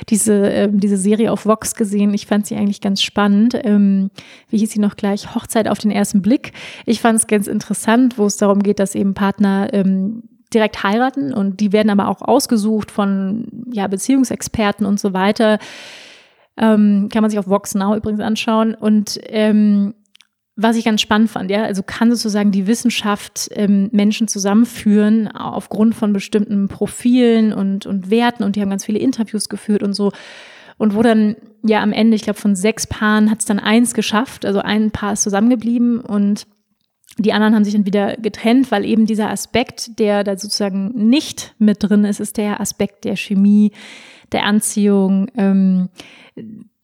[0.09, 2.15] diese, äh, diese Serie auf Vox gesehen.
[2.15, 3.59] Ich fand sie eigentlich ganz spannend.
[3.63, 4.11] Ähm,
[4.49, 5.35] wie hieß sie noch gleich?
[5.35, 6.53] Hochzeit auf den ersten Blick.
[6.87, 11.35] Ich fand es ganz interessant, wo es darum geht, dass eben Partner ähm, direkt heiraten
[11.35, 15.59] und die werden aber auch ausgesucht von ja, Beziehungsexperten und so weiter.
[16.57, 18.75] Ähm, kann man sich auf Vox Now übrigens anschauen.
[18.75, 19.95] Und ähm,
[20.61, 25.95] was ich ganz spannend fand, ja, also kann sozusagen die Wissenschaft ähm, Menschen zusammenführen aufgrund
[25.95, 30.11] von bestimmten Profilen und, und Werten und die haben ganz viele Interviews geführt und so.
[30.77, 33.95] Und wo dann ja am Ende, ich glaube, von sechs Paaren hat es dann eins
[33.95, 36.49] geschafft, also ein Paar ist zusammengeblieben und
[37.19, 41.55] die anderen haben sich dann wieder getrennt, weil eben dieser Aspekt, der da sozusagen nicht
[41.61, 43.71] mit drin ist, ist der Aspekt der Chemie,
[44.33, 45.89] der Anziehung, ähm,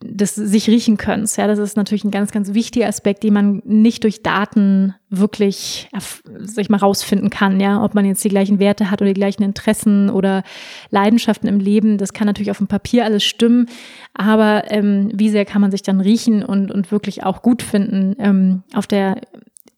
[0.07, 1.27] des sich riechen können.
[1.37, 5.89] Ja, das ist natürlich ein ganz, ganz wichtiger Aspekt, den man nicht durch Daten wirklich,
[6.39, 7.59] sag ich mal, rausfinden kann.
[7.59, 10.43] Ja, ob man jetzt die gleichen Werte hat oder die gleichen Interessen oder
[10.91, 11.97] Leidenschaften im Leben.
[11.97, 13.67] Das kann natürlich auf dem Papier alles stimmen.
[14.13, 18.15] Aber ähm, wie sehr kann man sich dann riechen und, und wirklich auch gut finden
[18.19, 19.21] ähm, auf der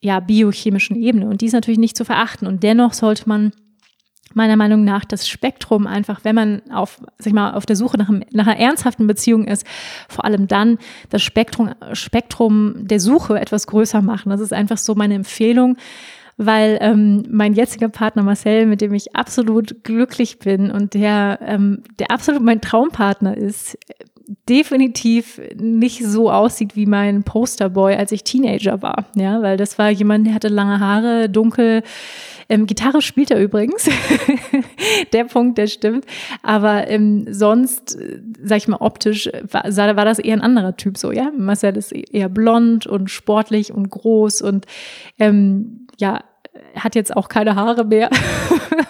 [0.01, 1.29] ja, biochemischen Ebene?
[1.29, 2.49] Und die ist natürlich nicht zu verachten.
[2.49, 3.53] Und dennoch sollte man
[4.37, 7.97] meiner Meinung nach das Spektrum einfach, wenn man auf, sag ich mal, auf der Suche
[7.97, 9.67] nach, nach einer ernsthaften Beziehung ist,
[10.09, 10.79] vor allem dann
[11.11, 14.31] das Spektrum, Spektrum der Suche etwas größer machen.
[14.31, 15.77] Das ist einfach so meine Empfehlung
[16.39, 21.83] weil ähm, mein jetziger Partner Marcel, mit dem ich absolut glücklich bin und der, ähm,
[21.99, 23.79] der absolut mein Traumpartner ist,
[24.49, 29.07] definitiv nicht so aussieht wie mein Posterboy, als ich Teenager war.
[29.15, 31.83] Ja, weil das war jemand, der hatte lange Haare, dunkel,
[32.49, 33.89] ähm, Gitarre spielt er übrigens.
[35.13, 36.05] der Punkt, der stimmt.
[36.43, 40.97] Aber ähm, sonst, äh, sag ich mal, optisch war, war das eher ein anderer Typ
[40.97, 41.31] so, ja.
[41.37, 44.67] Marcel ist eher blond und sportlich und groß und
[45.19, 46.23] ähm, ja,
[46.75, 48.11] hat jetzt auch keine Haare mehr.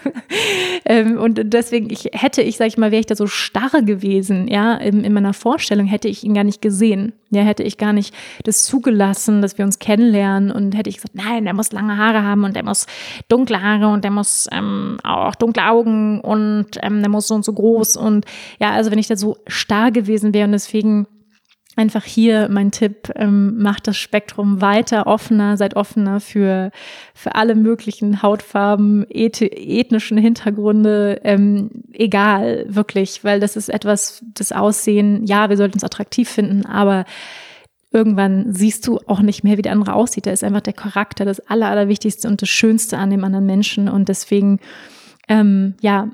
[0.84, 4.48] ähm, und deswegen ich, hätte ich, sag ich mal, wäre ich da so starr gewesen,
[4.48, 7.12] ja, in, in meiner Vorstellung hätte ich ihn gar nicht gesehen.
[7.30, 11.16] Ja, hätte ich gar nicht das zugelassen, dass wir uns kennenlernen und hätte ich gesagt,
[11.16, 12.86] nein, der muss lange Haare haben und der muss
[13.28, 17.44] dunkle Haare und der muss ähm, auch dunkle Augen und ähm, der muss so und
[17.44, 18.26] so groß und
[18.60, 21.08] ja, also wenn ich da so starr gewesen wäre und deswegen
[21.76, 26.70] einfach hier mein Tipp, ähm, macht das Spektrum weiter offener, seid offener für,
[27.14, 34.52] für alle möglichen Hautfarben, eth ethnischen Hintergründe, ähm, egal, wirklich, weil das ist etwas, das
[34.52, 37.04] Aussehen, ja, wir sollten uns attraktiv finden, aber
[37.92, 40.26] irgendwann siehst du auch nicht mehr, wie der andere aussieht.
[40.26, 43.88] Da ist einfach der Charakter das Aller, Allerwichtigste und das Schönste an dem anderen Menschen
[43.88, 44.60] und deswegen,
[45.28, 46.10] ähm, ja,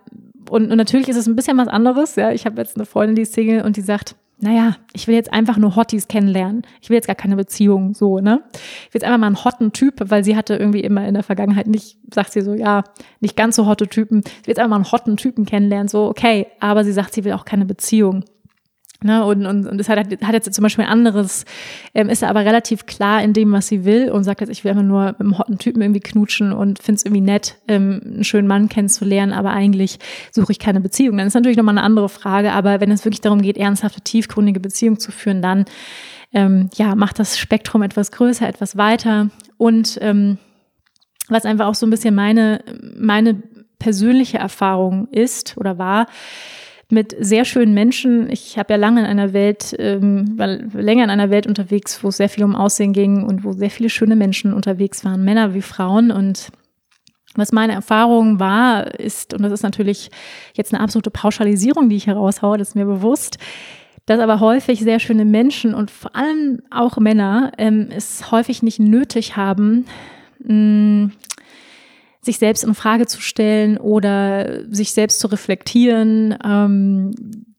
[0.50, 3.14] und, und natürlich ist es ein bisschen was anderes, ja, ich habe jetzt eine Freundin,
[3.14, 6.62] die ist Single und die sagt, naja, ich will jetzt einfach nur Hotties kennenlernen.
[6.80, 8.42] Ich will jetzt gar keine Beziehung, so, ne?
[8.52, 11.22] Ich will jetzt einfach mal einen hotten Typ, weil sie hatte irgendwie immer in der
[11.22, 12.82] Vergangenheit nicht, sagt sie so, ja,
[13.20, 14.22] nicht ganz so hotte Typen.
[14.24, 16.48] Ich will jetzt einfach mal einen hotten Typen kennenlernen, so, okay.
[16.58, 18.24] Aber sie sagt, sie will auch keine Beziehung.
[19.04, 21.44] Ne, und, und, und das hat, hat jetzt zum Beispiel ein anderes,
[21.92, 24.70] ähm, ist aber relativ klar in dem, was sie will und sagt jetzt, ich will
[24.70, 28.24] einfach nur mit einem hotten Typen irgendwie knutschen und finde es irgendwie nett, ähm, einen
[28.24, 29.98] schönen Mann kennenzulernen, aber eigentlich
[30.30, 31.16] suche ich keine Beziehung.
[31.16, 34.60] Dann ist natürlich nochmal eine andere Frage, aber wenn es wirklich darum geht, ernsthafte, tiefgründige
[34.60, 35.64] Beziehungen zu führen, dann
[36.32, 40.38] ähm, ja, macht das Spektrum etwas größer, etwas weiter und ähm,
[41.28, 42.60] was einfach auch so ein bisschen meine,
[42.96, 43.42] meine
[43.78, 46.06] persönliche Erfahrung ist oder war,
[46.92, 48.30] mit sehr schönen Menschen.
[48.30, 50.36] Ich habe ja lange in einer Welt, ähm,
[50.74, 53.70] länger in einer Welt unterwegs, wo es sehr viel um Aussehen ging und wo sehr
[53.70, 56.10] viele schöne Menschen unterwegs waren, Männer wie Frauen.
[56.10, 56.50] Und
[57.34, 60.10] was meine Erfahrung war, ist, und das ist natürlich
[60.52, 63.38] jetzt eine absolute Pauschalisierung, die ich heraushaue, das ist mir bewusst,
[64.04, 68.80] dass aber häufig sehr schöne Menschen und vor allem auch Männer ähm, es häufig nicht
[68.80, 69.86] nötig haben,
[70.40, 71.10] mh,
[72.24, 77.10] sich selbst in Frage zu stellen oder sich selbst zu reflektieren, ähm,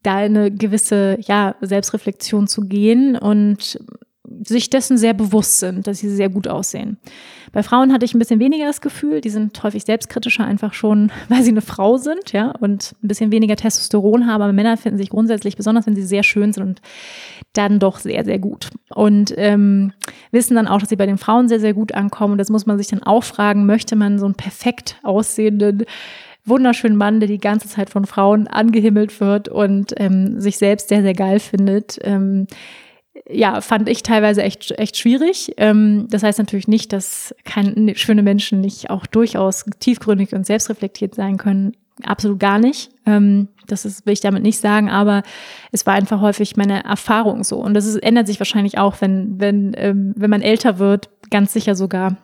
[0.04, 3.80] da eine gewisse ja, Selbstreflexion zu gehen und
[4.46, 6.98] sich dessen sehr bewusst sind, dass sie sehr gut aussehen.
[7.52, 11.12] Bei Frauen hatte ich ein bisschen weniger das Gefühl, die sind häufig selbstkritischer einfach schon,
[11.30, 14.98] weil sie eine Frau sind, ja, und ein bisschen weniger Testosteron haben, aber Männer finden
[14.98, 16.82] sich grundsätzlich, besonders wenn sie sehr schön sind und
[17.54, 18.70] dann doch sehr, sehr gut.
[18.94, 19.94] Und ähm,
[20.32, 22.34] wissen dann auch, dass sie bei den Frauen sehr, sehr gut ankommen.
[22.34, 25.86] Und das muss man sich dann auch fragen, möchte man so einen perfekt aussehenden
[26.46, 31.02] wunderschönen Mann, der die ganze Zeit von Frauen angehimmelt wird und ähm, sich selbst sehr,
[31.02, 31.98] sehr geil findet.
[32.02, 32.48] Ähm,
[33.30, 35.54] ja, fand ich teilweise echt, echt schwierig.
[35.58, 41.16] Ähm, das heißt natürlich nicht, dass keine schöne Menschen nicht auch durchaus tiefgründig und selbstreflektiert
[41.16, 41.78] sein können.
[42.02, 42.90] Absolut gar nicht.
[43.06, 45.22] Ähm, das ist, will ich damit nicht sagen, aber
[45.72, 47.58] es war einfach häufig meine Erfahrung so.
[47.58, 51.54] Und das ist, ändert sich wahrscheinlich auch, wenn, wenn, ähm, wenn man älter wird, ganz
[51.54, 52.18] sicher sogar.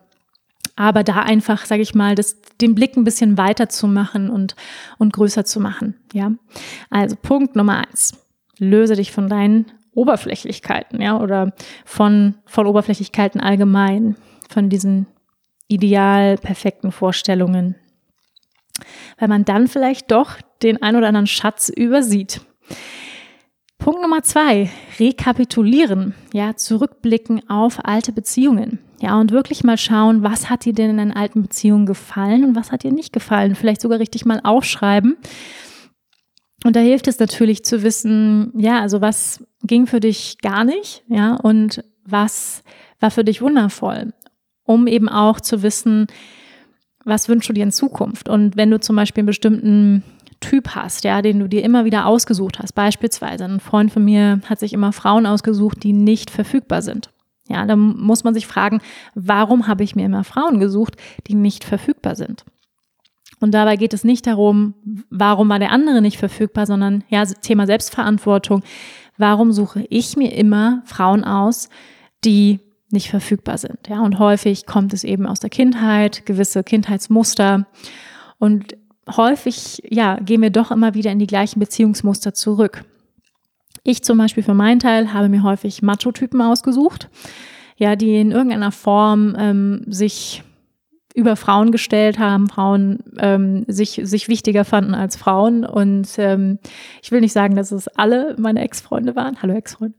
[0.75, 4.55] Aber da einfach, sage ich mal, das, den Blick ein bisschen weiter zu machen und,
[4.97, 5.95] und größer zu machen.
[6.13, 6.31] Ja.
[6.89, 8.13] Also Punkt Nummer eins.
[8.57, 11.53] Löse dich von deinen Oberflächlichkeiten, ja, oder
[11.85, 14.15] von, von Oberflächlichkeiten allgemein,
[14.49, 15.07] von diesen
[15.67, 17.75] ideal perfekten Vorstellungen.
[19.17, 22.41] Weil man dann vielleicht doch den ein oder anderen Schatz übersieht.
[23.77, 28.79] Punkt Nummer zwei, rekapitulieren, ja, zurückblicken auf alte Beziehungen.
[29.01, 32.55] Ja, und wirklich mal schauen, was hat dir denn in deinen alten Beziehungen gefallen und
[32.55, 33.55] was hat dir nicht gefallen.
[33.55, 35.15] Vielleicht sogar richtig mal aufschreiben
[36.65, 41.03] und da hilft es natürlich zu wissen, ja, also was ging für dich gar nicht,
[41.07, 42.63] ja, und was
[42.99, 44.13] war für dich wundervoll,
[44.63, 46.07] um eben auch zu wissen,
[47.05, 48.29] was wünschst du dir in Zukunft?
[48.29, 50.03] Und wenn du zum Beispiel einen bestimmten
[50.39, 54.41] Typ hast, ja, den du dir immer wieder ausgesucht hast, beispielsweise ein Freund von mir
[54.45, 57.11] hat sich immer Frauen ausgesucht, die nicht verfügbar sind.
[57.49, 58.79] Ja, dann muss man sich fragen,
[59.15, 60.95] warum habe ich mir immer Frauen gesucht,
[61.27, 62.45] die nicht verfügbar sind?
[63.39, 64.75] Und dabei geht es nicht darum,
[65.09, 68.63] warum war der andere nicht verfügbar, sondern ja, Thema Selbstverantwortung.
[69.17, 71.69] Warum suche ich mir immer Frauen aus,
[72.23, 72.59] die
[72.91, 73.87] nicht verfügbar sind?
[73.87, 77.67] Ja, und häufig kommt es eben aus der Kindheit, gewisse Kindheitsmuster.
[78.37, 78.75] Und
[79.15, 82.83] häufig, ja, gehen wir doch immer wieder in die gleichen Beziehungsmuster zurück.
[83.83, 87.09] Ich zum Beispiel für meinen Teil habe mir häufig Macho-Typen ausgesucht,
[87.77, 90.43] ja, die in irgendeiner Form ähm, sich
[91.15, 95.65] über Frauen gestellt haben, Frauen ähm, sich, sich wichtiger fanden als Frauen.
[95.65, 96.59] Und ähm,
[97.01, 99.41] ich will nicht sagen, dass es alle meine Ex-Freunde waren.
[99.41, 99.97] Hallo Ex-Freunde.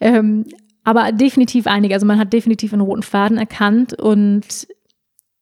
[0.00, 0.44] Ähm,
[0.88, 1.92] aber definitiv einige.
[1.92, 4.66] Also man hat definitiv einen roten Faden erkannt und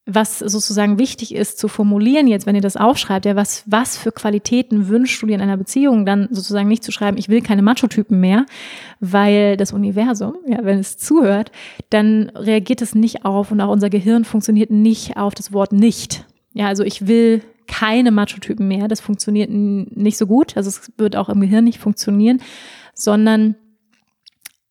[0.05, 4.11] was sozusagen wichtig ist zu formulieren jetzt, wenn ihr das aufschreibt, ja, was, was für
[4.11, 7.63] Qualitäten wünschst du dir in einer Beziehung, dann sozusagen nicht zu schreiben, ich will keine
[7.63, 8.45] Macho-Typen mehr,
[8.99, 11.53] weil das Universum, ja, wenn es zuhört,
[11.91, 16.25] dann reagiert es nicht auf und auch unser Gehirn funktioniert nicht auf das Wort nicht.
[16.55, 18.89] Ja, also ich will keine Macho-Typen mehr.
[18.89, 20.57] Das funktioniert nicht so gut.
[20.57, 22.41] Also es wird auch im Gehirn nicht funktionieren,
[22.95, 23.55] sondern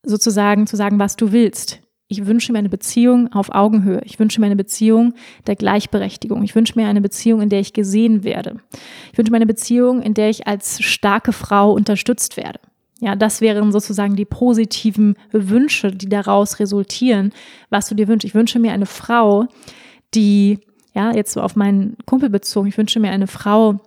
[0.05, 1.81] sozusagen zu sagen, was du willst.
[2.07, 4.01] Ich wünsche mir eine Beziehung auf Augenhöhe.
[4.05, 5.15] Ich wünsche mir eine Beziehung
[5.47, 6.43] der Gleichberechtigung.
[6.43, 8.57] Ich wünsche mir eine Beziehung, in der ich gesehen werde.
[9.11, 12.59] Ich wünsche mir eine Beziehung, in der ich als starke Frau unterstützt werde.
[12.99, 17.33] Ja, das wären sozusagen die positiven Wünsche, die daraus resultieren,
[17.69, 18.25] was du dir wünschst.
[18.25, 19.47] Ich wünsche mir eine Frau,
[20.13, 20.59] die,
[20.93, 23.79] ja, jetzt so auf meinen Kumpel bezogen, ich wünsche mir eine Frau,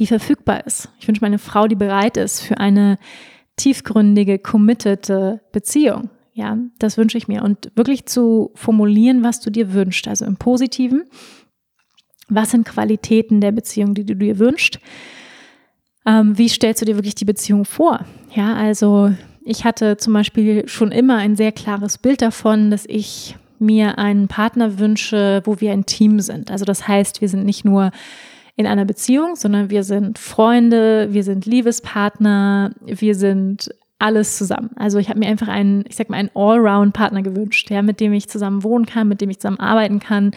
[0.00, 0.88] die verfügbar ist.
[0.98, 2.98] Ich wünsche mir eine Frau, die bereit ist für eine
[3.58, 6.08] tiefgründige, committete Beziehung.
[6.32, 7.42] Ja, das wünsche ich mir.
[7.42, 10.08] Und wirklich zu formulieren, was du dir wünschst.
[10.08, 11.04] Also im Positiven.
[12.28, 14.78] Was sind Qualitäten der Beziehung, die du dir wünschst?
[16.06, 18.04] Ähm, wie stellst du dir wirklich die Beziehung vor?
[18.34, 19.12] Ja, also
[19.44, 24.28] ich hatte zum Beispiel schon immer ein sehr klares Bild davon, dass ich mir einen
[24.28, 26.50] Partner wünsche, wo wir ein Team sind.
[26.50, 27.90] Also das heißt, wir sind nicht nur
[28.58, 34.70] in einer Beziehung, sondern wir sind Freunde, wir sind Liebespartner, wir sind alles zusammen.
[34.74, 38.12] Also ich habe mir einfach einen, ich sag mal, einen Allround-Partner gewünscht, ja, mit dem
[38.12, 40.32] ich zusammen wohnen kann, mit dem ich zusammen arbeiten kann,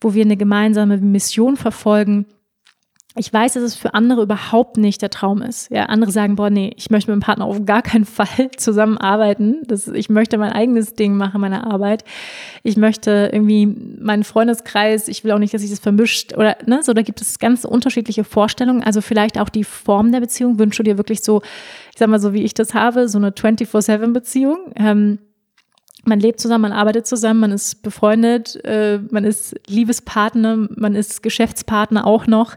[0.00, 2.26] wo wir eine gemeinsame Mission verfolgen
[3.14, 5.70] ich weiß, dass es für andere überhaupt nicht der Traum ist.
[5.70, 9.58] Ja, andere sagen, boah, nee, ich möchte mit dem Partner auf gar keinen Fall zusammenarbeiten.
[9.66, 12.04] Das, ich möchte mein eigenes Ding machen, meine Arbeit.
[12.62, 16.82] Ich möchte irgendwie meinen Freundeskreis, ich will auch nicht, dass sich das vermischt oder, ne,
[16.82, 18.82] so, da gibt es ganz unterschiedliche Vorstellungen.
[18.82, 20.58] Also vielleicht auch die Form der Beziehung.
[20.58, 21.42] Wünschst du dir wirklich so,
[21.92, 24.72] ich sag mal so, wie ich das habe, so eine 24-7-Beziehung?
[24.76, 25.18] Ähm,
[26.04, 31.22] man lebt zusammen, man arbeitet zusammen, man ist befreundet, äh, man ist Liebespartner, man ist
[31.22, 32.56] Geschäftspartner auch noch.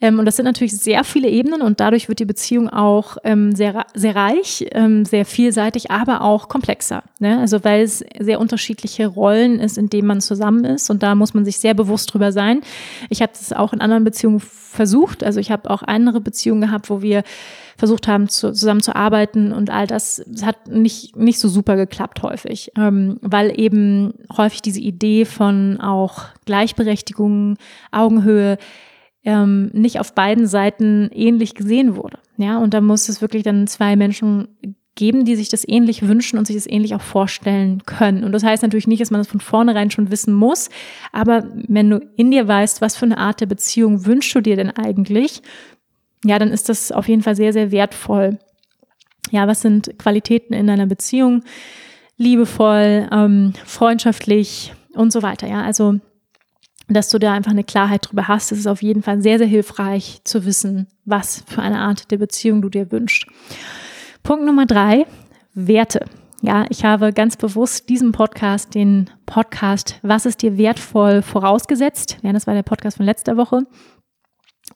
[0.00, 3.54] Ähm, und das sind natürlich sehr viele Ebenen und dadurch wird die Beziehung auch ähm,
[3.54, 7.02] sehr, sehr reich, ähm, sehr vielseitig, aber auch komplexer.
[7.18, 7.38] Ne?
[7.38, 11.34] Also weil es sehr unterschiedliche Rollen ist, in denen man zusammen ist und da muss
[11.34, 12.62] man sich sehr bewusst drüber sein.
[13.08, 15.22] Ich habe das auch in anderen Beziehungen versucht.
[15.24, 17.22] Also ich habe auch andere Beziehungen gehabt, wo wir
[17.76, 22.22] versucht haben, zu, zusammen zu arbeiten und all das, hat nicht, nicht so super geklappt
[22.22, 27.56] häufig, ähm, weil eben häufig diese Idee von auch Gleichberechtigung,
[27.90, 28.58] Augenhöhe,
[29.24, 32.18] ähm, nicht auf beiden Seiten ähnlich gesehen wurde.
[32.36, 34.48] Ja, und da muss es wirklich dann zwei Menschen
[34.94, 38.24] geben, die sich das ähnlich wünschen und sich das ähnlich auch vorstellen können.
[38.24, 40.68] Und das heißt natürlich nicht, dass man das von vornherein schon wissen muss,
[41.12, 44.56] aber wenn du in dir weißt, was für eine Art der Beziehung wünschst du dir
[44.56, 45.42] denn eigentlich,
[46.24, 48.38] ja, dann ist das auf jeden Fall sehr, sehr wertvoll.
[49.30, 51.44] Ja, was sind Qualitäten in einer Beziehung?
[52.16, 55.46] Liebevoll, ähm, freundschaftlich und so weiter.
[55.46, 55.98] Ja, also
[56.94, 58.52] dass du da einfach eine Klarheit drüber hast.
[58.52, 62.18] Es ist auf jeden Fall sehr, sehr hilfreich zu wissen, was für eine Art der
[62.18, 63.26] Beziehung du dir wünschst.
[64.22, 65.06] Punkt Nummer drei,
[65.54, 66.04] Werte.
[66.42, 72.16] Ja, ich habe ganz bewusst diesem Podcast, den Podcast Was ist dir wertvoll vorausgesetzt.
[72.22, 73.66] Ja, das war der Podcast von letzter Woche.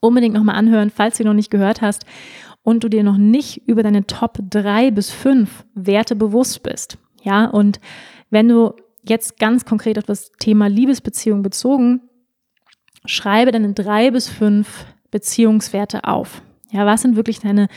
[0.00, 2.04] Unbedingt nochmal anhören, falls du ihn noch nicht gehört hast
[2.62, 6.98] und du dir noch nicht über deine Top drei bis fünf Werte bewusst bist.
[7.22, 7.80] Ja, und
[8.30, 12.02] wenn du jetzt ganz konkret auf das Thema Liebesbeziehung bezogen,
[13.04, 16.42] schreibe deine drei bis fünf Beziehungswerte auf.
[16.70, 17.68] Ja, was sind wirklich deine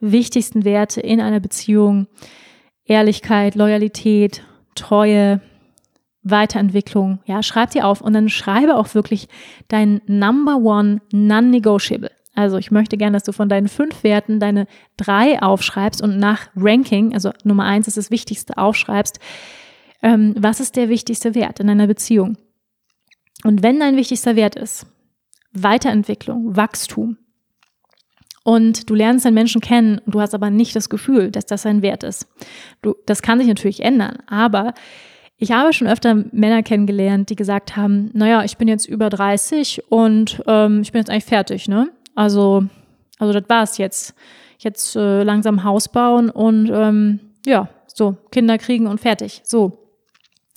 [0.00, 2.06] wichtigsten Werte in einer Beziehung?
[2.84, 4.42] Ehrlichkeit, Loyalität,
[4.74, 5.40] Treue,
[6.22, 7.20] Weiterentwicklung.
[7.24, 9.28] Ja, schreib dir auf und dann schreibe auch wirklich
[9.68, 12.10] dein Number One Non-Negotiable.
[12.34, 14.66] Also ich möchte gerne, dass du von deinen fünf Werten deine
[14.96, 19.18] drei aufschreibst und nach Ranking, also Nummer eins ist das Wichtigste, aufschreibst,
[20.02, 22.36] ähm, was ist der wichtigste Wert in einer Beziehung?
[23.44, 24.86] Und wenn dein wichtigster Wert ist,
[25.52, 27.18] Weiterentwicklung, Wachstum,
[28.44, 31.64] und du lernst einen Menschen kennen und du hast aber nicht das Gefühl, dass das
[31.66, 32.26] ein Wert ist.
[32.82, 34.74] Du, das kann sich natürlich ändern, aber
[35.36, 39.90] ich habe schon öfter Männer kennengelernt, die gesagt haben, naja, ich bin jetzt über 30
[39.90, 41.90] und ähm, ich bin jetzt eigentlich fertig, ne?
[42.14, 42.64] Also,
[43.18, 44.14] also das war's jetzt.
[44.58, 49.40] Jetzt äh, langsam Haus bauen und ähm, ja, so, Kinder kriegen und fertig.
[49.44, 49.81] So.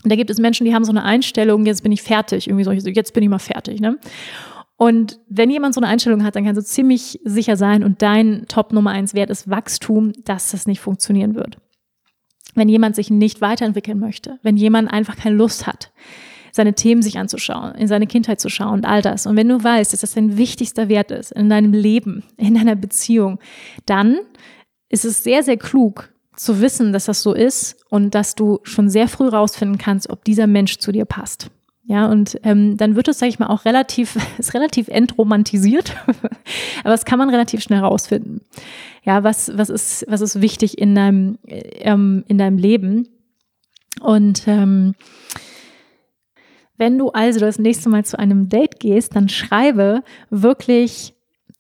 [0.06, 2.64] Und da gibt es Menschen, die haben so eine Einstellung, jetzt bin ich fertig, irgendwie
[2.64, 3.98] so, jetzt bin ich mal fertig, ne?
[4.78, 8.46] Und wenn jemand so eine Einstellung hat, dann kannst du ziemlich sicher sein und dein
[8.48, 11.58] Top Nummer eins Wert ist Wachstum, dass das nicht funktionieren wird.
[12.54, 15.92] Wenn jemand sich nicht weiterentwickeln möchte, wenn jemand einfach keine Lust hat,
[16.52, 19.26] seine Themen sich anzuschauen, in seine Kindheit zu schauen und all das.
[19.26, 22.76] Und wenn du weißt, dass das dein wichtigster Wert ist in deinem Leben, in deiner
[22.76, 23.40] Beziehung,
[23.88, 24.20] dann
[24.88, 28.90] ist es sehr, sehr klug, zu wissen, dass das so ist und dass du schon
[28.90, 31.50] sehr früh rausfinden kannst, ob dieser Mensch zu dir passt.
[31.88, 36.90] Ja, und ähm, dann wird es, sage ich mal, auch relativ, ist relativ entromantisiert, aber
[36.90, 38.42] das kann man relativ schnell rausfinden.
[39.04, 43.08] Ja, was, was ist, was ist wichtig in deinem, ähm, in deinem Leben?
[44.02, 44.96] Und ähm,
[46.78, 51.14] Wenn du also das nächste Mal zu einem Date gehst, dann schreibe wirklich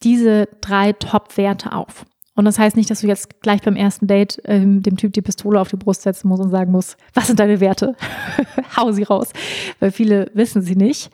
[0.03, 2.05] diese drei Top-Werte auf.
[2.35, 5.21] Und das heißt nicht, dass du jetzt gleich beim ersten Date ähm, dem Typ die
[5.21, 7.95] Pistole auf die Brust setzen musst und sagen musst, was sind deine Werte?
[8.77, 9.31] Hau sie raus.
[9.79, 11.09] Weil viele wissen sie nicht.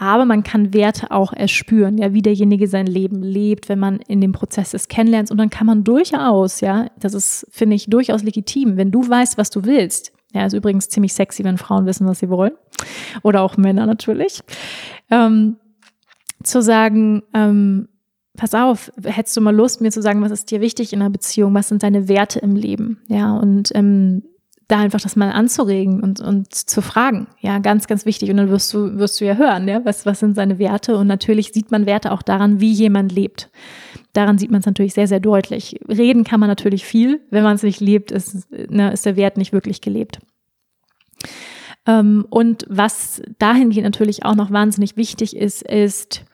[0.00, 4.20] Aber man kann Werte auch erspüren, ja, wie derjenige sein Leben lebt, wenn man in
[4.20, 5.32] dem Prozess des Kennenlernens.
[5.32, 9.38] Und dann kann man durchaus, ja, das ist, finde ich, durchaus legitim, wenn du weißt,
[9.38, 10.12] was du willst.
[10.32, 12.52] Ja, ist übrigens ziemlich sexy, wenn Frauen wissen, was sie wollen.
[13.24, 14.40] Oder auch Männer natürlich.
[15.10, 15.56] Ähm,
[16.44, 17.88] zu sagen, ähm,
[18.38, 21.10] pass auf, hättest du mal Lust, mir zu sagen, was ist dir wichtig in einer
[21.10, 24.22] Beziehung, was sind deine Werte im Leben, ja, und ähm,
[24.68, 28.30] da einfach das mal anzuregen und, und zu fragen, ja, ganz, ganz wichtig.
[28.30, 30.98] Und dann wirst du, wirst du ja hören, ja, was, was sind seine Werte?
[30.98, 33.50] Und natürlich sieht man Werte auch daran, wie jemand lebt.
[34.12, 35.80] Daran sieht man es natürlich sehr, sehr deutlich.
[35.88, 39.38] Reden kann man natürlich viel, wenn man es nicht lebt, ist, ne, ist der Wert
[39.38, 40.18] nicht wirklich gelebt.
[41.86, 46.26] Ähm, und was dahingehend natürlich auch noch wahnsinnig wichtig ist, ist,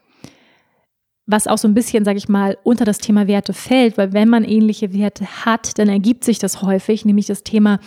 [1.27, 4.29] was auch so ein bisschen, sage ich mal, unter das Thema Werte fällt, weil wenn
[4.29, 7.81] man ähnliche Werte hat, dann ergibt sich das häufig, nämlich das Thema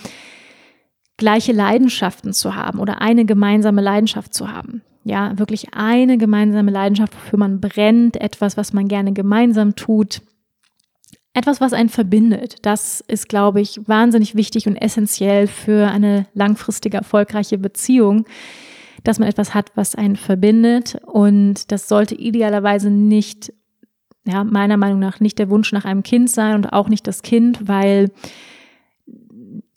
[1.17, 4.81] gleiche Leidenschaften zu haben oder eine gemeinsame Leidenschaft zu haben.
[5.03, 10.21] Ja, wirklich eine gemeinsame Leidenschaft, wofür man brennt, etwas, was man gerne gemeinsam tut,
[11.33, 12.57] etwas, was einen verbindet.
[12.63, 18.25] Das ist, glaube ich, wahnsinnig wichtig und essentiell für eine langfristige, erfolgreiche Beziehung
[19.07, 20.97] dass man etwas hat, was einen verbindet.
[21.05, 23.53] Und das sollte idealerweise nicht,
[24.25, 27.21] ja, meiner Meinung nach nicht der Wunsch nach einem Kind sein und auch nicht das
[27.21, 28.11] Kind, weil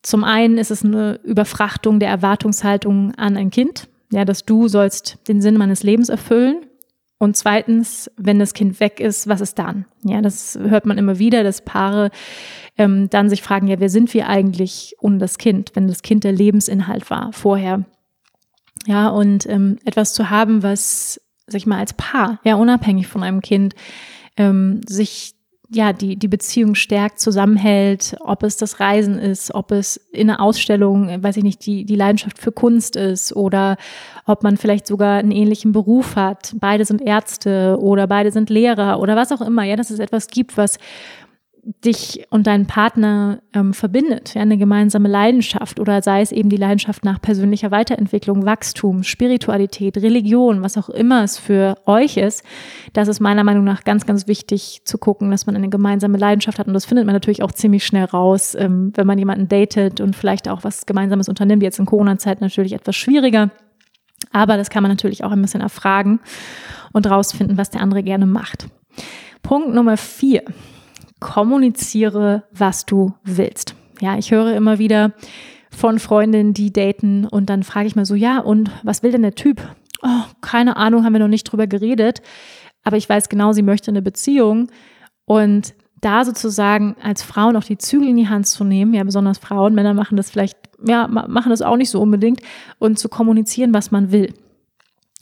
[0.03, 5.18] zum einen ist es eine Überfrachtung der Erwartungshaltung an ein Kind, ja, dass du sollst
[5.28, 6.66] den Sinn meines Lebens erfüllen.
[7.18, 9.85] Und zweitens, wenn das Kind weg ist, was ist dann?
[10.03, 12.11] Ja, das hört man immer wieder, dass Paare
[12.78, 16.24] ähm, dann sich fragen, ja, wer sind wir eigentlich ohne das Kind, wenn das Kind
[16.24, 17.85] der Lebensinhalt war vorher?
[18.87, 23.22] Ja, und ähm, etwas zu haben, was, sag ich mal, als Paar, ja, unabhängig von
[23.22, 23.74] einem Kind,
[24.37, 25.35] ähm, sich
[25.72, 30.41] ja, die, die Beziehung stärkt, zusammenhält, ob es das Reisen ist, ob es in einer
[30.41, 33.76] Ausstellung, weiß ich nicht, die, die Leidenschaft für Kunst ist oder
[34.26, 36.55] ob man vielleicht sogar einen ähnlichen Beruf hat.
[36.57, 39.62] Beide sind Ärzte oder beide sind Lehrer oder was auch immer.
[39.62, 40.78] Ja, dass es etwas gibt, was
[41.62, 46.56] dich und deinen Partner ähm, verbindet, ja, eine gemeinsame Leidenschaft oder sei es eben die
[46.56, 52.44] Leidenschaft nach persönlicher Weiterentwicklung, Wachstum, Spiritualität, Religion, was auch immer es für euch ist,
[52.92, 56.58] das ist meiner Meinung nach ganz, ganz wichtig zu gucken, dass man eine gemeinsame Leidenschaft
[56.58, 56.66] hat.
[56.66, 60.16] Und das findet man natürlich auch ziemlich schnell raus, ähm, wenn man jemanden datet und
[60.16, 63.50] vielleicht auch was Gemeinsames unternimmt, jetzt in Corona-Zeit natürlich etwas schwieriger,
[64.32, 66.20] aber das kann man natürlich auch ein bisschen erfragen
[66.92, 68.68] und rausfinden, was der andere gerne macht.
[69.42, 70.42] Punkt Nummer vier
[71.20, 73.74] kommuniziere, was du willst.
[74.00, 75.12] Ja, ich höre immer wieder
[75.70, 79.22] von Freundinnen, die daten und dann frage ich mal so, ja, und was will denn
[79.22, 79.60] der Typ?
[80.02, 82.22] Oh, keine Ahnung, haben wir noch nicht drüber geredet,
[82.82, 84.70] aber ich weiß genau, sie möchte eine Beziehung
[85.26, 89.38] und da sozusagen als Frau noch die Zügel in die Hand zu nehmen, ja, besonders
[89.38, 92.40] Frauen, Männer machen das vielleicht, ja, machen das auch nicht so unbedingt
[92.78, 94.32] und zu kommunizieren, was man will.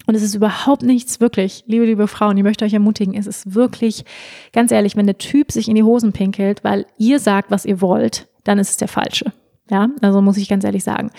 [0.09, 3.55] Und es ist überhaupt nichts wirklich, liebe, liebe Frauen, ich möchte euch ermutigen, es ist
[3.55, 4.07] wirklich,
[4.55, 7.83] ganz ehrlich, wenn der Typ sich in die Hosen pinkelt, weil ihr sagt, was ihr
[7.83, 9.35] wollt, dann ist es der Falsche.
[9.71, 11.11] Ja, also muss ich ganz ehrlich sagen.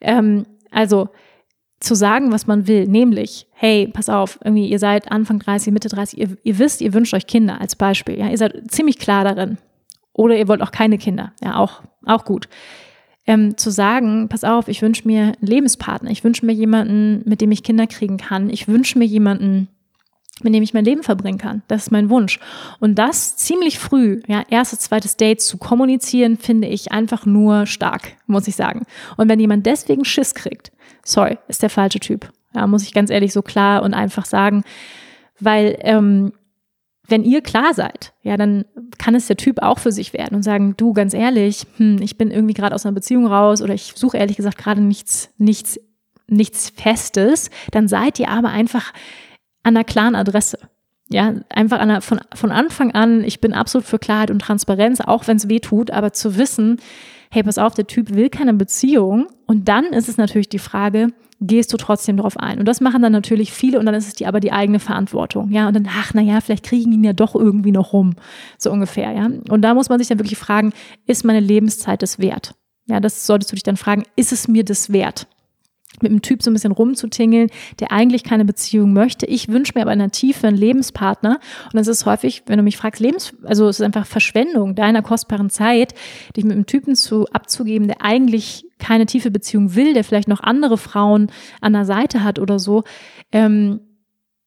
[0.00, 1.08] Ähm, also,
[1.78, 5.88] zu sagen, was man will, nämlich, hey, pass auf, irgendwie, ihr seid Anfang 30, Mitte
[5.88, 9.22] 30, ihr, ihr wisst, ihr wünscht euch Kinder als Beispiel, ja, ihr seid ziemlich klar
[9.22, 9.58] darin.
[10.14, 12.48] Oder ihr wollt auch keine Kinder, ja, auch, auch gut
[13.26, 17.40] ähm, zu sagen, pass auf, ich wünsche mir einen Lebenspartner, ich wünsche mir jemanden, mit
[17.40, 19.68] dem ich Kinder kriegen kann, ich wünsche mir jemanden,
[20.42, 21.62] mit dem ich mein Leben verbringen kann.
[21.68, 22.40] Das ist mein Wunsch.
[22.80, 28.16] Und das ziemlich früh, ja, erstes, zweites Date zu kommunizieren, finde ich einfach nur stark,
[28.26, 28.84] muss ich sagen.
[29.16, 30.72] Und wenn jemand deswegen Schiss kriegt,
[31.04, 32.30] sorry, ist der falsche Typ.
[32.54, 34.64] Ja, muss ich ganz ehrlich so klar und einfach sagen,
[35.38, 36.32] weil ähm,
[37.08, 38.64] wenn ihr klar seid, ja, dann
[38.98, 42.16] kann es der Typ auch für sich werden und sagen, du, ganz ehrlich, hm, ich
[42.16, 45.80] bin irgendwie gerade aus einer Beziehung raus oder ich suche ehrlich gesagt gerade nichts, nichts,
[46.28, 48.92] nichts Festes, dann seid ihr aber einfach
[49.62, 50.58] an einer klaren Adresse.
[51.08, 55.00] Ja, einfach an einer, von, von Anfang an, ich bin absolut für Klarheit und Transparenz,
[55.00, 56.80] auch wenn es weh tut, aber zu wissen,
[57.30, 59.26] hey, pass auf, der Typ will keine Beziehung.
[59.46, 61.08] Und dann ist es natürlich die Frage,
[61.42, 62.58] gehst du trotzdem darauf ein.
[62.58, 65.50] Und das machen dann natürlich viele und dann ist es die aber die eigene Verantwortung.
[65.50, 68.14] Ja, und dann, ach, naja, vielleicht kriegen ihn ja doch irgendwie noch rum.
[68.58, 69.28] So ungefähr, ja.
[69.48, 70.72] Und da muss man sich dann wirklich fragen,
[71.06, 72.54] ist meine Lebenszeit das wert?
[72.86, 75.26] Ja, das solltest du dich dann fragen, ist es mir das wert?
[76.02, 77.50] Mit einem Typ so ein bisschen rumzutingeln,
[77.80, 79.26] der eigentlich keine Beziehung möchte.
[79.26, 80.10] Ich wünsche mir aber in der
[80.42, 81.40] einen Lebenspartner.
[81.66, 85.02] Und das ist häufig, wenn du mich fragst, Lebens, also es ist einfach Verschwendung deiner
[85.02, 85.94] kostbaren Zeit,
[86.36, 90.40] dich mit einem Typen zu abzugeben, der eigentlich keine tiefe Beziehung will, der vielleicht noch
[90.40, 91.30] andere Frauen
[91.60, 92.82] an der Seite hat oder so.
[93.30, 93.80] Ähm,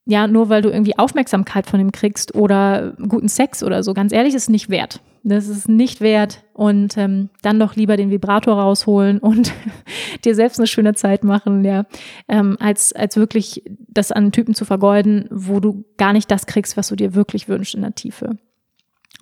[0.06, 3.94] ja, nur weil du irgendwie Aufmerksamkeit von ihm kriegst oder guten Sex oder so.
[3.94, 5.02] Ganz ehrlich, ist nicht wert.
[5.24, 6.44] Das ist nicht wert.
[6.54, 9.52] Und ähm, dann doch lieber den Vibrator rausholen und
[10.26, 11.86] dir selbst eine schöne Zeit machen, ja,
[12.28, 16.78] ähm, als, als wirklich das an Typen zu vergeuden, wo du gar nicht das kriegst,
[16.78, 18.38] was du dir wirklich wünschst in der Tiefe.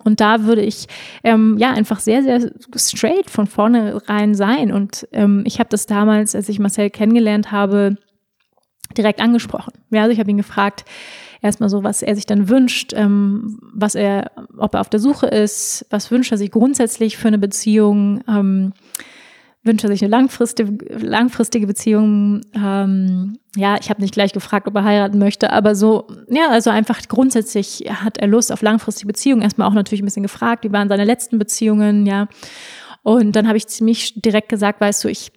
[0.04, 0.86] Und da würde ich
[1.22, 4.70] ähm, ja einfach sehr, sehr straight von vornherein sein.
[4.70, 7.96] Und ähm, ich habe das damals, als ich Marcel kennengelernt habe,
[8.94, 9.72] direkt angesprochen.
[9.90, 10.84] Ja, also ich habe ihn gefragt,
[11.44, 15.26] erstmal so, was er sich dann wünscht, ähm, was er, ob er auf der Suche
[15.26, 18.72] ist, was wünscht er sich grundsätzlich für eine Beziehung, ähm,
[19.62, 22.42] wünscht er sich eine langfristige, langfristige Beziehung.
[22.54, 26.70] Ähm, ja, ich habe nicht gleich gefragt, ob er heiraten möchte, aber so, ja, also
[26.70, 29.42] einfach grundsätzlich hat er Lust auf langfristige Beziehungen.
[29.42, 32.28] Erstmal auch natürlich ein bisschen gefragt, wie waren seine letzten Beziehungen, ja.
[33.02, 35.30] Und dann habe ich ziemlich direkt gesagt, weißt du, ich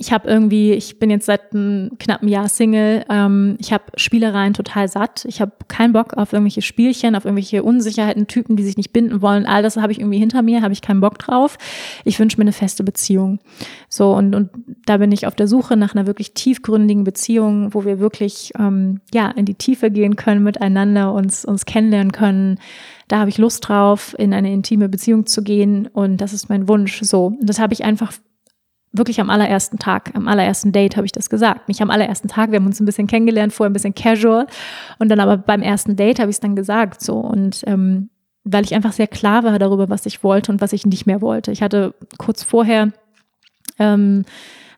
[0.00, 4.54] ich habe irgendwie, ich bin jetzt seit einem knappen Jahr Single, ähm, ich habe Spielereien
[4.54, 5.26] total satt.
[5.26, 9.20] Ich habe keinen Bock auf irgendwelche Spielchen, auf irgendwelche Unsicherheiten, Typen, die sich nicht binden
[9.20, 9.44] wollen.
[9.44, 11.58] All das habe ich irgendwie hinter mir, habe ich keinen Bock drauf.
[12.06, 13.40] Ich wünsche mir eine feste Beziehung.
[13.90, 14.48] So, und, und
[14.86, 19.02] da bin ich auf der Suche nach einer wirklich tiefgründigen Beziehung, wo wir wirklich ähm,
[19.12, 22.58] ja in die Tiefe gehen können miteinander, uns, uns kennenlernen können.
[23.08, 26.68] Da habe ich Lust drauf, in eine intime Beziehung zu gehen und das ist mein
[26.68, 27.00] Wunsch.
[27.02, 28.12] So, und das habe ich einfach
[28.92, 31.68] wirklich am allerersten Tag, am allerersten Date habe ich das gesagt.
[31.68, 34.46] Nicht am allerersten Tag, wir haben uns ein bisschen kennengelernt, vorher ein bisschen casual.
[34.98, 37.00] Und dann aber beim ersten Date habe ich es dann gesagt.
[37.00, 38.10] So und ähm,
[38.44, 41.20] weil ich einfach sehr klar war darüber, was ich wollte und was ich nicht mehr
[41.20, 41.52] wollte.
[41.52, 42.92] Ich hatte kurz vorher
[43.78, 44.24] ähm,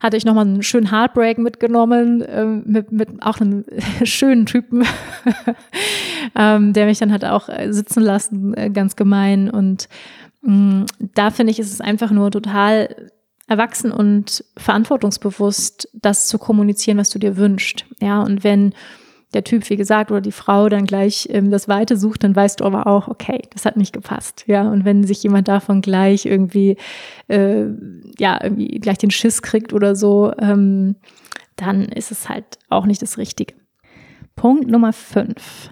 [0.03, 3.65] hatte ich nochmal einen schönen Heartbreak mitgenommen, ähm, mit, mit auch einem
[4.03, 4.85] schönen Typen,
[6.35, 9.49] ähm, der mich dann hat auch äh, sitzen lassen, äh, ganz gemein.
[9.49, 9.89] Und
[10.43, 13.11] mh, mm, da finde ich, ist es einfach nur total
[13.49, 17.85] erwachsen und verantwortungsbewusst das zu kommunizieren, was du dir wünschst.
[18.01, 18.75] Ja, und wenn
[19.35, 22.61] der Typ, wie gesagt, oder die Frau dann gleich ähm, das Weite sucht, dann weißt
[22.61, 24.45] du aber auch, okay, das hat nicht gepasst.
[24.47, 26.77] Ja, und wenn sich jemand davon gleich irgendwie,
[27.29, 27.65] äh,
[28.19, 30.97] ja, irgendwie gleich den Schiss kriegt oder so, ähm,
[31.57, 33.55] dann ist es halt auch nicht das Richtige.
[34.37, 35.71] Punkt Nummer fünf.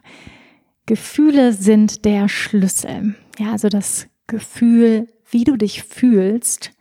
[0.87, 3.15] Gefühle sind der Schlüssel.
[3.39, 6.73] Ja, also das Gefühl, wie du dich fühlst,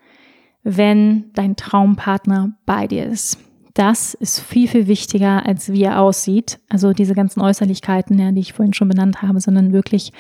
[0.64, 3.38] wenn dein Traumpartner bei dir ist.
[3.74, 6.60] Das ist viel, viel wichtiger, als wie er aussieht.
[6.70, 10.12] Also diese ganzen Äußerlichkeiten, ja, die ich vorhin schon benannt habe, sondern wirklich,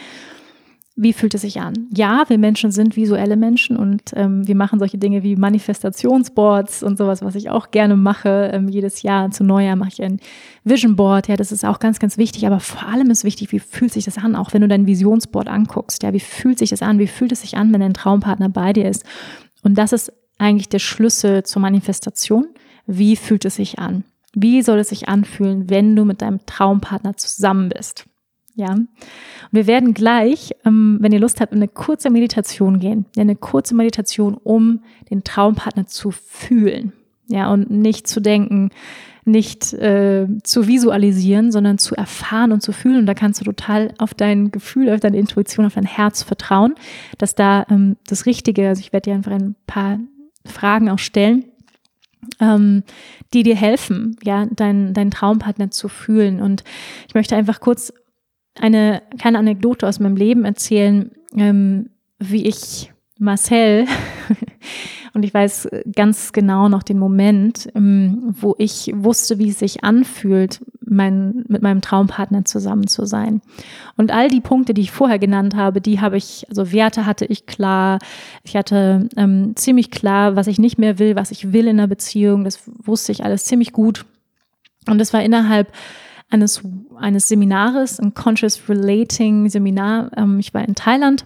[0.96, 1.88] wie fühlt es sich an?
[1.94, 6.98] Ja, wir Menschen sind visuelle Menschen und ähm, wir machen solche Dinge wie Manifestationsboards und
[6.98, 8.52] sowas, was ich auch gerne mache.
[8.54, 10.20] Ähm, jedes Jahr zu Neujahr mache ich ein
[10.66, 11.28] Vision Board.
[11.28, 12.46] Ja, das ist auch ganz, ganz wichtig.
[12.46, 14.36] Aber vor allem ist wichtig, wie fühlt sich das an?
[14.36, 16.04] Auch wenn du dein Visionsboard anguckst.
[16.04, 17.00] Ja, wie fühlt sich das an?
[17.00, 19.06] Wie fühlt es sich an, wenn dein Traumpartner bei dir ist?
[19.64, 22.48] Und das ist eigentlich der Schlüssel zur Manifestation.
[22.88, 24.04] Wie fühlt es sich an?
[24.34, 28.06] Wie soll es sich anfühlen, wenn du mit deinem Traumpartner zusammen bist?
[28.56, 28.74] Ja.
[28.74, 28.90] Und
[29.52, 33.06] wir werden gleich, ähm, wenn ihr Lust habt, in eine kurze Meditation gehen.
[33.16, 36.94] Ja, eine kurze Meditation, um den Traumpartner zu fühlen.
[37.28, 38.72] Ja, und nicht zu denken,
[39.24, 42.98] nicht äh, zu visualisieren, sondern zu erfahren und zu fühlen.
[42.98, 46.76] Und da kannst du total auf dein Gefühl, auf deine Intuition, auf dein Herz vertrauen,
[47.18, 50.00] dass da ähm, das Richtige, also ich werde dir einfach ein paar
[50.50, 51.45] Fragen auch stellen,
[52.39, 52.84] ähm,
[53.34, 56.41] die dir helfen, ja, deinen dein Traumpartner zu fühlen.
[56.41, 56.64] Und
[57.08, 57.93] ich möchte einfach kurz
[58.60, 61.89] eine kleine Anekdote aus meinem Leben erzählen, ähm,
[62.20, 63.86] wie ich Marcel
[65.14, 69.84] Und ich weiß ganz genau noch den Moment, ähm, wo ich wusste, wie es sich
[69.84, 73.42] anfühlt, mein, mit meinem Traumpartner zusammen zu sein.
[73.98, 77.26] Und all die Punkte, die ich vorher genannt habe, die habe ich, also Werte hatte
[77.26, 78.00] ich klar.
[78.44, 81.88] Ich hatte ähm, ziemlich klar, was ich nicht mehr will, was ich will in einer
[81.88, 82.44] Beziehung.
[82.44, 84.06] Das wusste ich alles ziemlich gut.
[84.88, 85.72] Und das war innerhalb
[86.30, 86.62] eines,
[86.96, 90.12] eines Seminares, ein Conscious Relating Seminar.
[90.18, 91.26] Ähm, ich war in Thailand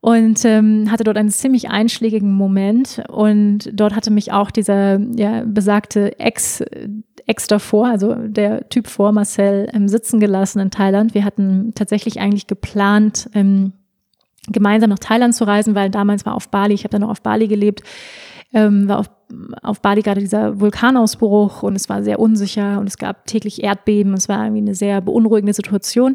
[0.00, 5.42] und ähm, hatte dort einen ziemlich einschlägigen Moment und dort hatte mich auch dieser ja,
[5.44, 6.62] besagte Ex
[7.26, 11.14] Ex davor, also der Typ vor Marcel, ähm, sitzen gelassen in Thailand.
[11.14, 13.72] Wir hatten tatsächlich eigentlich geplant, ähm,
[14.48, 17.22] gemeinsam nach Thailand zu reisen, weil damals war auf Bali, ich habe dann noch auf
[17.22, 17.82] Bali gelebt,
[18.52, 19.10] ähm, war auf,
[19.62, 24.14] auf Bali gerade dieser Vulkanausbruch und es war sehr unsicher und es gab täglich Erdbeben.
[24.14, 26.14] Es war irgendwie eine sehr beunruhigende Situation.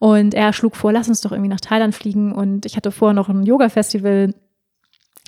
[0.00, 2.32] Und er schlug vor, lass uns doch irgendwie nach Thailand fliegen.
[2.32, 4.34] Und ich hatte vorher noch ein Yoga-Festival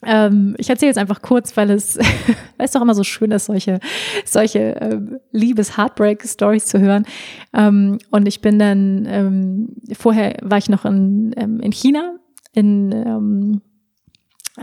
[0.03, 1.97] ähm, ich erzähle jetzt einfach kurz, weil es,
[2.57, 3.81] weil es doch immer so schön ist, solche,
[4.25, 7.07] solche ähm, Liebes-Heartbreak-Stories zu hören.
[7.53, 12.17] Ähm, und ich bin dann, ähm, vorher war ich noch in, ähm, in China
[12.53, 13.61] in, ähm,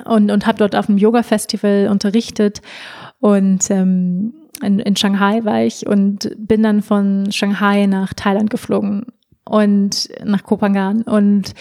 [0.06, 2.62] und, und habe dort auf einem Yoga-Festival unterrichtet
[3.20, 9.08] und ähm, in, in Shanghai war ich und bin dann von Shanghai nach Thailand geflogen
[9.44, 11.54] und nach Kopangan und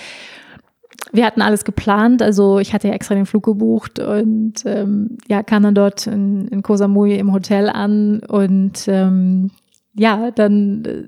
[1.13, 5.43] wir hatten alles geplant, also ich hatte ja extra den Flug gebucht und ähm, ja,
[5.43, 9.51] kam dann dort in, in Koh Samui im Hotel an und ähm,
[9.95, 11.05] ja, dann äh,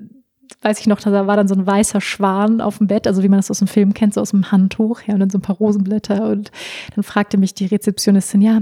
[0.61, 3.29] weiß ich noch, da war dann so ein weißer Schwan auf dem Bett, also wie
[3.29, 5.41] man das aus dem Film kennt, so aus dem Handtuch, ja, und dann so ein
[5.41, 6.51] paar Rosenblätter und
[6.95, 8.61] dann fragte mich die Rezeptionistin, ja,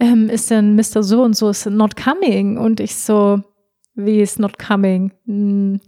[0.00, 1.02] ähm, ist denn Mr.
[1.02, 2.58] So und so ist not coming?
[2.58, 3.42] Und ich so,
[3.94, 5.12] wie ist not coming?
[5.26, 5.80] Hm,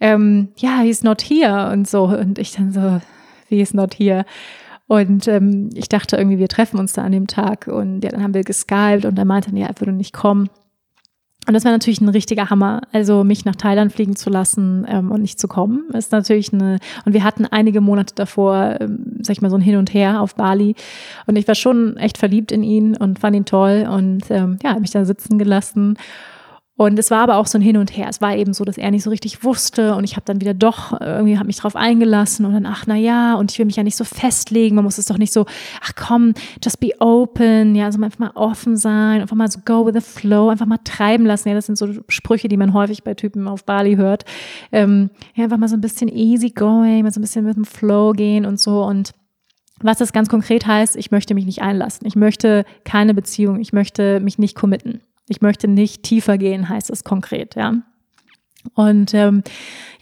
[0.00, 3.00] ähm, ja, he's not here und so und ich dann so,
[3.50, 4.24] wie ist not here?
[4.86, 7.68] Und ähm, ich dachte irgendwie, wir treffen uns da an dem Tag.
[7.68, 10.48] Und ja, dann haben wir geskypt und er meinte, ja, er würde nicht kommen.
[11.46, 12.82] Und das war natürlich ein richtiger Hammer.
[12.92, 16.78] Also mich nach Thailand fliegen zu lassen ähm, und nicht zu kommen, ist natürlich eine.
[17.04, 20.20] Und wir hatten einige Monate davor, ähm, sag ich mal, so ein Hin und Her
[20.20, 20.74] auf Bali.
[21.26, 24.70] Und ich war schon echt verliebt in ihn und fand ihn toll und ähm, ja,
[24.70, 25.96] habe mich da sitzen gelassen.
[26.80, 28.06] Und es war aber auch so ein Hin und Her.
[28.08, 30.54] Es war eben so, dass er nicht so richtig wusste und ich habe dann wieder
[30.54, 33.76] doch irgendwie habe mich drauf eingelassen und dann ach na ja und ich will mich
[33.76, 34.76] ja nicht so festlegen.
[34.76, 35.44] Man muss es doch nicht so
[35.82, 36.32] ach komm,
[36.64, 40.00] just be open, ja, also einfach mal offen sein, einfach mal so go with the
[40.00, 41.50] flow, einfach mal treiben lassen.
[41.50, 44.24] Ja, das sind so Sprüche, die man häufig bei Typen auf Bali hört.
[44.72, 47.66] Ähm, ja, einfach mal so ein bisschen easy going, mal so ein bisschen mit dem
[47.66, 49.12] Flow gehen und so und
[49.82, 52.06] was das ganz konkret heißt, ich möchte mich nicht einlassen.
[52.06, 53.60] Ich möchte keine Beziehung.
[53.60, 55.02] Ich möchte mich nicht committen.
[55.30, 57.74] Ich möchte nicht tiefer gehen, heißt es konkret, ja.
[58.74, 59.42] Und ähm,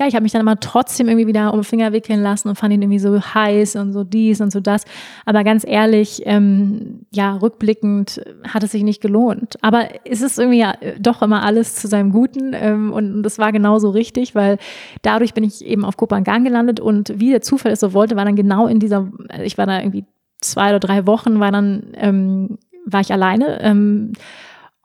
[0.00, 2.56] ja, ich habe mich dann immer trotzdem irgendwie wieder um den Finger wickeln lassen und
[2.56, 4.84] fand ihn irgendwie so heiß und so dies und so das.
[5.26, 9.56] Aber ganz ehrlich, ähm, ja, rückblickend hat es sich nicht gelohnt.
[9.62, 13.52] Aber es ist irgendwie ja doch immer alles zu seinem Guten ähm, und das war
[13.52, 14.58] genauso richtig, weil
[15.02, 18.24] dadurch bin ich eben auf Kopangan gelandet und wie der Zufall es so wollte, war
[18.24, 19.08] dann genau in dieser,
[19.44, 20.04] ich war da irgendwie
[20.40, 23.60] zwei oder drei Wochen, war dann, ähm, war ich alleine.
[23.60, 24.14] Ähm,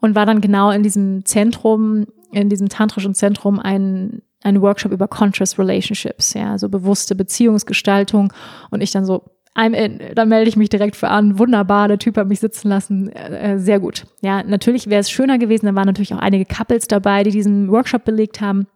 [0.04, 5.08] und war dann genau in diesem Zentrum, in diesem tantrischen Zentrum ein, ein Workshop über
[5.08, 8.34] Conscious Relationships, ja, so bewusste Beziehungsgestaltung
[8.70, 9.24] und ich dann so,
[9.56, 11.39] I'm in, dann melde ich mich direkt für an.
[11.39, 13.14] Wunderbar, der Typ hat mich sitzen lassen.
[13.14, 14.06] Äh, sehr gut.
[14.22, 15.68] Ja, natürlich wäre es schöner gewesen.
[15.68, 18.68] Da waren natürlich auch einige Couples dabei, die diesen Workshop belegt haben.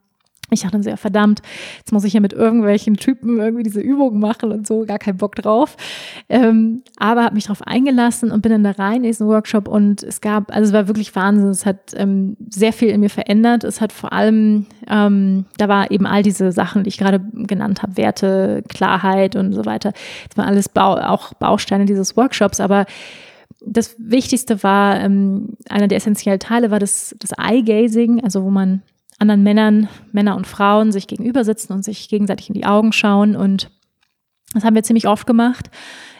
[0.49, 1.41] Ich dachte dann sehr, verdammt,
[1.77, 5.17] jetzt muss ich ja mit irgendwelchen Typen irgendwie diese Übungen machen und so, gar keinen
[5.17, 5.75] Bock drauf.
[6.29, 10.03] Ähm, aber habe mich darauf eingelassen und bin dann da rein in diesen Workshop und
[10.03, 13.65] es gab, also es war wirklich Wahnsinn, es hat ähm, sehr viel in mir verändert.
[13.65, 17.83] Es hat vor allem, ähm, da war eben all diese Sachen, die ich gerade genannt
[17.83, 19.91] habe, Werte, Klarheit und so weiter.
[20.29, 22.85] Das waren alles Bau, auch Bausteine dieses Workshops, aber
[23.65, 28.81] das Wichtigste war, ähm, einer der essentiellen Teile war das, das Eye-Gazing, also wo man
[29.20, 33.36] anderen Männern, Männer und Frauen sich gegenüber sitzen und sich gegenseitig in die Augen schauen.
[33.36, 33.70] Und
[34.53, 35.70] das haben wir ziemlich oft gemacht,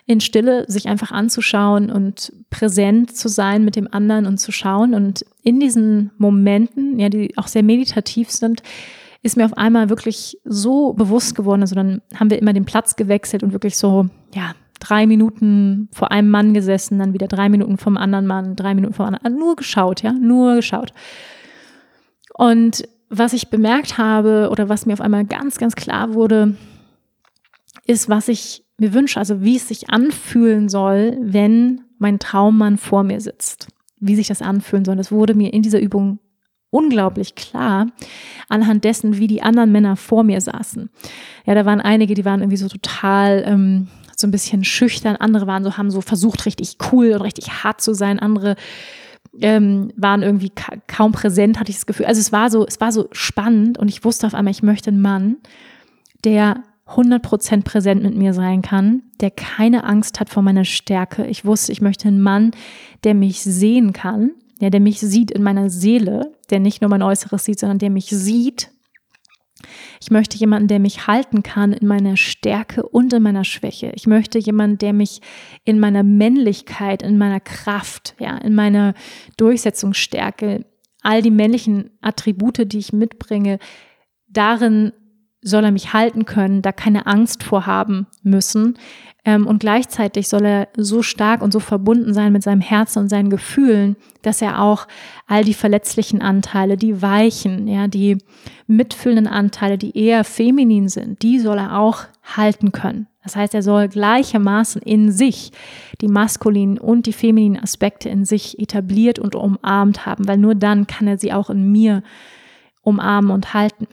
[0.06, 4.94] in Stille sich einfach anzuschauen und präsent zu sein mit dem anderen und zu schauen.
[4.94, 8.64] Und in diesen Momenten, ja, die auch sehr meditativ sind,
[9.22, 11.62] ist mir auf einmal wirklich so bewusst geworden.
[11.62, 16.12] Also dann haben wir immer den Platz gewechselt und wirklich so, ja, drei Minuten vor
[16.12, 19.56] einem Mann gesessen, dann wieder drei Minuten vom anderen Mann, drei Minuten vom anderen, nur
[19.56, 20.94] geschaut, ja, nur geschaut.
[22.38, 26.56] Und was ich bemerkt habe oder was mir auf einmal ganz, ganz klar wurde,
[27.86, 33.04] ist, was ich mir wünsche, also wie es sich anfühlen soll, wenn mein Traummann vor
[33.04, 33.68] mir sitzt.
[34.00, 34.96] Wie sich das anfühlen soll.
[34.96, 36.20] Das wurde mir in dieser Übung
[36.70, 37.88] unglaublich klar
[38.50, 40.90] anhand dessen, wie die anderen Männer vor mir saßen.
[41.46, 45.48] Ja, da waren einige, die waren irgendwie so total ähm, so ein bisschen schüchtern, andere
[45.48, 48.56] waren so, haben so versucht, richtig cool und richtig hart zu sein, andere
[49.42, 52.06] ähm, waren irgendwie ka kaum präsent, hatte ich das Gefühl.
[52.06, 54.90] Also es war so, es war so spannend und ich wusste auf einmal, ich möchte
[54.90, 55.38] einen Mann,
[56.24, 61.26] der 100% präsent mit mir sein kann, der keine Angst hat vor meiner Stärke.
[61.28, 62.52] Ich wusste, ich möchte einen Mann,
[63.04, 67.04] der mich sehen kann, ja, der mich sieht in meiner Seele, der nicht nur mein
[67.04, 68.72] Äußeres sieht, sondern der mich sieht
[70.02, 73.92] ich möchte jemanden, der mich halten kann in meiner Stärke und in meiner Schwäche.
[73.96, 75.22] Ich möchte jemanden, der mich
[75.64, 78.94] in meiner Männlichkeit, in meiner Kraft, ja, in meiner
[79.38, 80.66] Durchsetzungsstärke,
[81.02, 83.60] all die männlichen Attribute, die ich mitbringe,
[84.28, 84.92] darin
[85.42, 88.78] soll er mich halten können, da keine Angst vorhaben müssen.
[89.28, 93.10] Ähm, und gleichzeitig soll er so stark und so verbunden sein mit seinem Herzen und
[93.10, 94.88] seinen Gefühlen, dass er auch
[95.28, 98.20] all die verletzlichen Anteile, die weichen, ja, die
[98.68, 103.08] mitfühlenden Anteile, die eher feminin sind, die soll er auch halten können.
[103.22, 105.52] Das heißt, er soll gleichermaßen in sich
[106.00, 110.88] die maskulinen und die femininen Aspekte in sich etabliert und umarmt haben, weil nur dann
[110.88, 112.02] kann er sie auch in mir
[112.82, 113.88] umarmen und halten.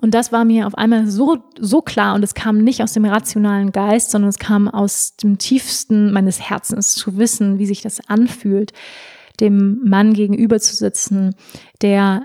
[0.00, 3.04] Und das war mir auf einmal so, so klar und es kam nicht aus dem
[3.04, 8.00] rationalen Geist, sondern es kam aus dem tiefsten meines Herzens zu wissen, wie sich das
[8.08, 8.72] anfühlt,
[9.40, 11.34] dem Mann gegenüber zu sitzen,
[11.82, 12.22] der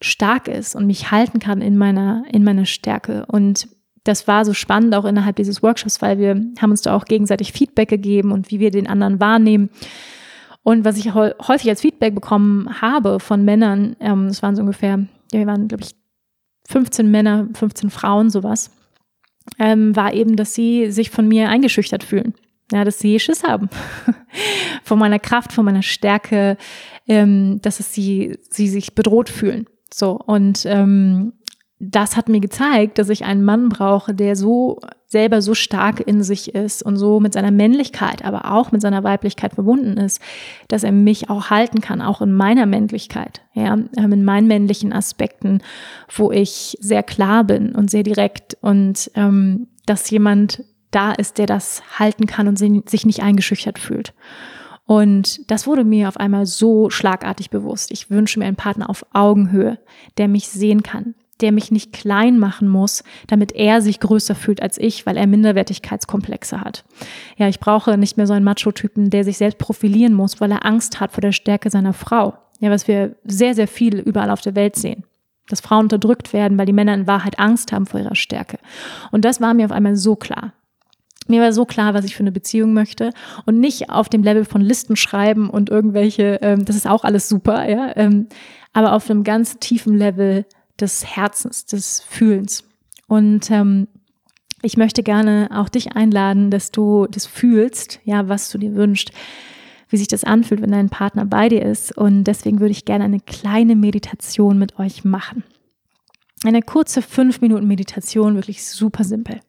[0.00, 3.26] stark ist und mich halten kann in meiner, in meiner Stärke.
[3.26, 3.68] Und
[4.04, 7.52] das war so spannend auch innerhalb dieses Workshops, weil wir haben uns da auch gegenseitig
[7.52, 9.70] Feedback gegeben und wie wir den anderen wahrnehmen.
[10.62, 15.06] Und was ich häufig als Feedback bekommen habe von Männern, ähm, es waren so ungefähr,
[15.32, 15.90] ja, wir waren, glaube ich,
[16.68, 18.70] 15 Männer, 15 Frauen, sowas,
[19.58, 22.34] ähm, war eben, dass sie sich von mir eingeschüchtert fühlen.
[22.72, 23.68] Ja, dass sie Schiss haben
[24.84, 26.56] von meiner Kraft, von meiner Stärke,
[27.06, 29.66] ähm, dass es sie, sie sich bedroht fühlen.
[29.92, 31.34] So, und ähm,
[31.80, 36.22] das hat mir gezeigt, dass ich einen Mann brauche, der so selber so stark in
[36.22, 40.20] sich ist und so mit seiner Männlichkeit, aber auch mit seiner Weiblichkeit verbunden ist,
[40.68, 44.92] dass er mich auch halten kann, auch in meiner Männlichkeit, ja, ähm, in meinen männlichen
[44.92, 45.62] Aspekten,
[46.14, 51.46] wo ich sehr klar bin und sehr direkt und ähm, dass jemand da ist, der
[51.46, 54.14] das halten kann und sich nicht eingeschüchtert fühlt.
[54.86, 57.90] Und das wurde mir auf einmal so schlagartig bewusst.
[57.90, 59.78] Ich wünsche mir einen Partner auf Augenhöhe,
[60.18, 64.62] der mich sehen kann, der mich nicht klein machen muss, damit er sich größer fühlt
[64.62, 66.84] als ich, weil er Minderwertigkeitskomplexe hat.
[67.36, 70.64] Ja, ich brauche nicht mehr so einen Macho-Typen, der sich selbst profilieren muss, weil er
[70.64, 72.34] Angst hat vor der Stärke seiner Frau.
[72.60, 75.04] Ja, was wir sehr, sehr viel überall auf der Welt sehen.
[75.48, 78.58] Dass Frauen unterdrückt werden, weil die Männer in Wahrheit Angst haben vor ihrer Stärke.
[79.10, 80.54] Und das war mir auf einmal so klar.
[81.26, 83.10] Mir war so klar, was ich für eine Beziehung möchte
[83.46, 87.28] und nicht auf dem Level von Listen schreiben und irgendwelche, ähm, das ist auch alles
[87.28, 88.28] super, ja, ähm,
[88.74, 90.44] aber auf einem ganz tiefen Level
[90.80, 92.64] des Herzens, des Fühlens.
[93.06, 93.88] Und ähm,
[94.62, 99.12] ich möchte gerne auch dich einladen, dass du das fühlst, ja, was du dir wünschst,
[99.88, 101.96] wie sich das anfühlt, wenn dein Partner bei dir ist.
[101.96, 105.44] Und deswegen würde ich gerne eine kleine Meditation mit euch machen.
[106.44, 109.40] Eine kurze fünf Minuten Meditation, wirklich super simpel.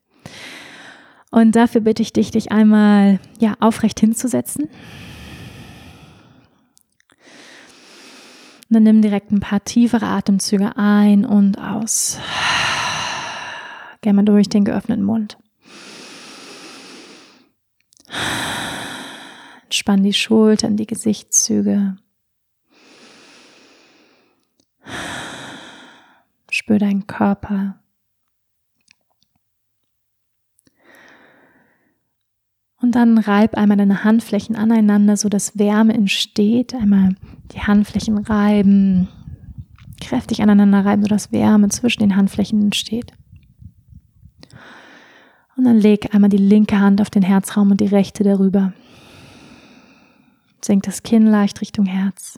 [1.32, 4.70] Und dafür bitte ich dich, dich einmal ja aufrecht hinzusetzen
[8.70, 12.20] Und dann nimm direkt ein paar tiefere Atemzüge ein und aus.
[14.02, 15.38] Gerne mal durch den geöffneten Mund.
[19.64, 21.98] Entspann die Schultern, die Gesichtszüge.
[26.50, 27.80] Spür deinen Körper.
[32.86, 36.76] Und dann reib einmal deine Handflächen aneinander, so dass Wärme entsteht.
[36.76, 37.16] Einmal
[37.52, 39.08] die Handflächen reiben,
[40.00, 43.12] kräftig aneinander reiben, so dass Wärme zwischen den Handflächen entsteht.
[45.58, 48.72] Und dann leg einmal die linke Hand auf den Herzraum und die rechte darüber.
[50.64, 52.38] Senk das Kinn leicht Richtung Herz.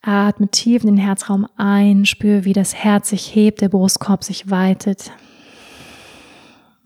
[0.00, 4.48] Atme tief in den Herzraum ein, spüre, wie das Herz sich hebt, der Brustkorb sich
[4.48, 5.12] weitet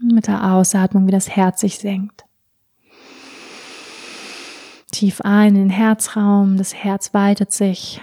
[0.01, 2.25] mit der Ausatmung, wie das Herz sich senkt.
[4.91, 8.01] Tief ein in den Herzraum, das Herz weitet sich.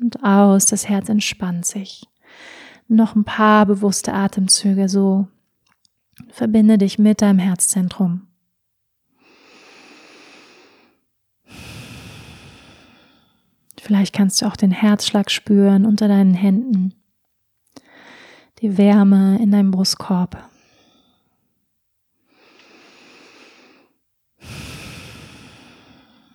[0.00, 2.08] Und aus, das Herz entspannt sich.
[2.88, 5.28] Noch ein paar bewusste Atemzüge so.
[6.28, 8.26] Verbinde dich mit deinem Herzzentrum.
[13.80, 16.94] Vielleicht kannst du auch den Herzschlag spüren unter deinen Händen
[18.62, 20.48] die Wärme in deinem Brustkorb.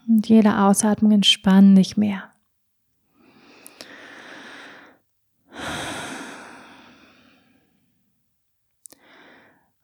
[0.08, 2.24] Und jede Ausatmung entspann dich mehr.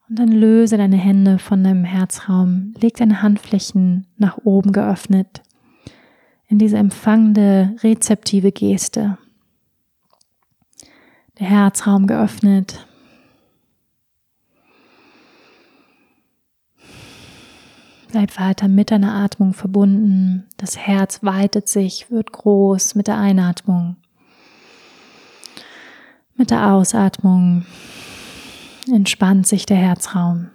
[0.08, 5.42] Und dann löse deine Hände von deinem Herzraum, leg deine Handflächen nach oben geöffnet
[6.46, 9.18] in diese empfangende, rezeptive Geste
[11.38, 12.86] der Herzraum geöffnet.
[18.10, 20.46] Bleib weiter mit deiner Atmung verbunden.
[20.56, 23.96] Das Herz weitet sich, wird groß mit der Einatmung.
[26.36, 27.66] Mit der Ausatmung
[28.88, 30.50] entspannt sich der Herzraum.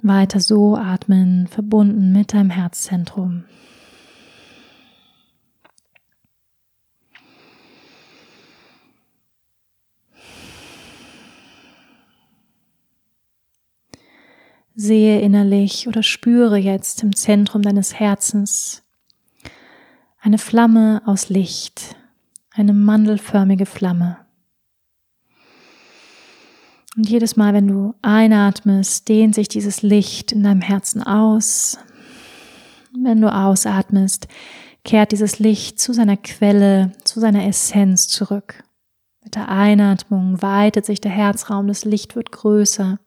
[0.00, 3.44] Weiter so atmen, verbunden mit deinem Herzzentrum.
[14.74, 18.82] Sehe innerlich oder spüre jetzt im Zentrum deines Herzens
[20.22, 21.96] eine Flamme aus Licht,
[22.52, 24.18] eine mandelförmige Flamme.
[26.96, 31.78] Und jedes Mal, wenn du einatmest, dehnt sich dieses Licht in deinem Herzen aus.
[32.94, 34.28] Wenn du ausatmest,
[34.84, 38.62] kehrt dieses Licht zu seiner Quelle, zu seiner Essenz zurück.
[39.24, 42.98] Mit der Einatmung weitet sich der Herzraum, das Licht wird größer.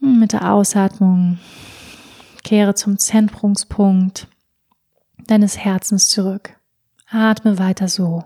[0.00, 1.38] Mit der Ausatmung
[2.42, 4.28] kehre zum Zentrumspunkt
[5.26, 6.58] deines Herzens zurück.
[7.10, 8.24] Atme weiter so.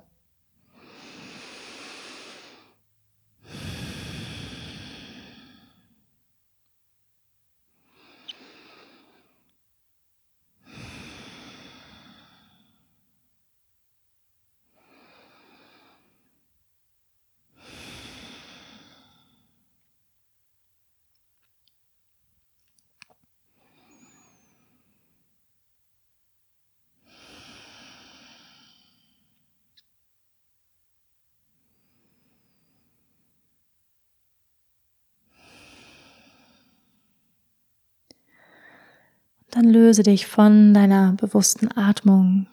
[39.65, 42.49] Dann löse dich von deiner bewussten Atmung.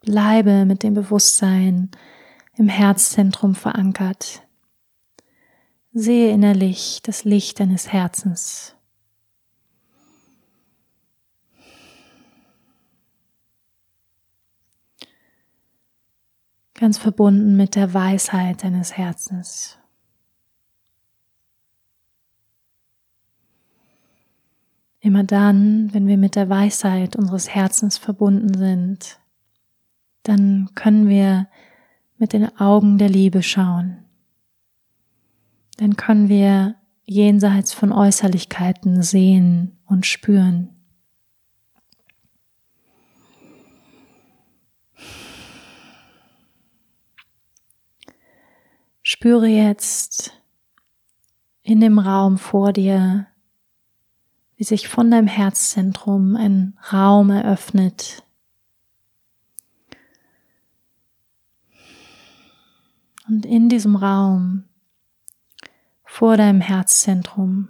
[0.00, 1.92] Bleibe mit dem Bewusstsein
[2.56, 4.42] im Herzzentrum verankert.
[5.92, 8.74] Sehe innerlich das Licht deines Herzens.
[16.74, 19.78] Ganz verbunden mit der Weisheit deines Herzens.
[25.06, 29.20] Immer dann, wenn wir mit der Weisheit unseres Herzens verbunden sind,
[30.24, 31.46] dann können wir
[32.18, 33.98] mit den Augen der Liebe schauen.
[35.76, 40.70] Dann können wir jenseits von Äußerlichkeiten sehen und spüren.
[49.04, 50.32] Spüre jetzt
[51.62, 53.28] in dem Raum vor dir
[54.56, 58.24] wie sich von deinem Herzzentrum ein Raum eröffnet.
[63.28, 64.64] Und in diesem Raum
[66.04, 67.68] vor deinem Herzzentrum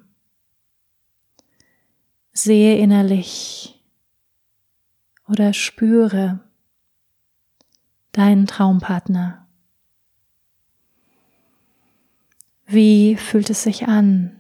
[2.33, 3.83] sehe innerlich
[5.27, 6.41] oder spüre
[8.13, 9.49] deinen Traumpartner.
[12.67, 14.36] Wie fühlt es sich an,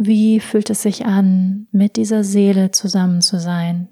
[0.00, 3.88] wie fühlt es sich an, mit dieser Seele zusammen zu sein?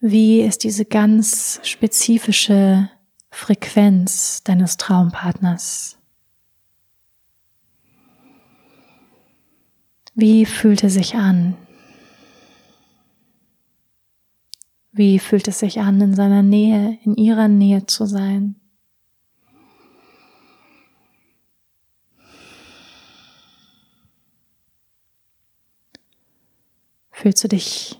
[0.00, 2.88] Wie ist diese ganz spezifische
[3.30, 5.98] Frequenz deines Traumpartners?
[10.14, 11.56] Wie fühlt er sich an?
[14.90, 18.56] Wie fühlt es sich an, in seiner Nähe, in ihrer Nähe zu sein?
[27.24, 27.98] Fühlst du dich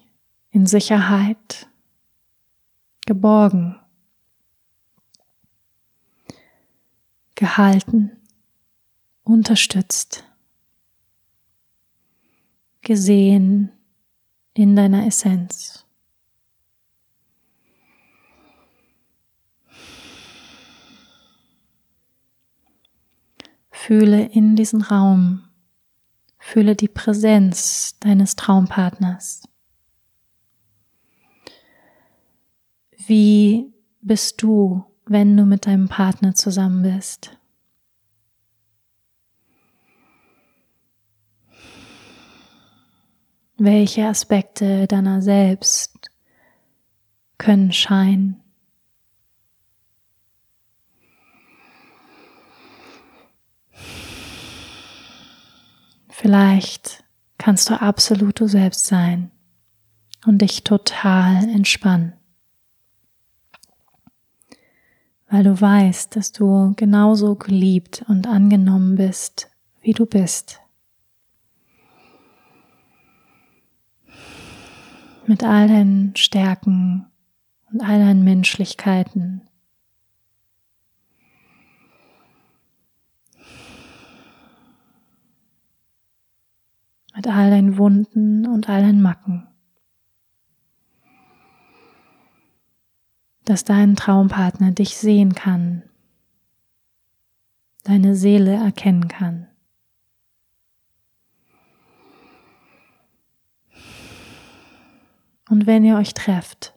[0.51, 1.67] in Sicherheit,
[3.07, 3.81] geborgen,
[7.35, 8.19] gehalten,
[9.23, 10.25] unterstützt,
[12.83, 13.73] gesehen
[14.53, 15.87] in deiner Essenz.
[23.71, 25.49] Fühle in diesen Raum
[26.47, 29.49] Fühle die Präsenz deines Traumpartners.
[33.07, 33.73] Wie
[34.03, 37.39] bist du, wenn du mit deinem Partner zusammen bist?
[43.57, 46.11] Welche Aspekte deiner selbst
[47.39, 48.44] können scheinen?
[56.17, 57.03] Vielleicht
[57.39, 59.33] kannst du absolut du selbst sein
[60.25, 62.13] und dich total entspannen,
[65.29, 69.51] weil du weißt, dass du genauso geliebt und angenommen bist,
[69.81, 70.61] wie du bist.
[75.27, 77.07] Mit all deinen Stärken
[77.73, 79.43] und all deinen Menschlichkeiten
[87.15, 89.47] mit all deinen Wunden und all deinen Macken.
[93.45, 95.83] Dass dein Traumpartner dich sehen kann,
[97.85, 99.47] deine Seele erkennen kann.
[105.49, 106.75] Und wenn ihr euch trefft,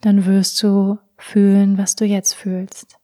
[0.00, 2.98] dann wirst du fühlen, was du jetzt fühlst.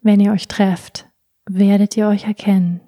[0.00, 1.06] Wenn ihr euch trefft,
[1.44, 2.80] werdet ihr euch erkennen.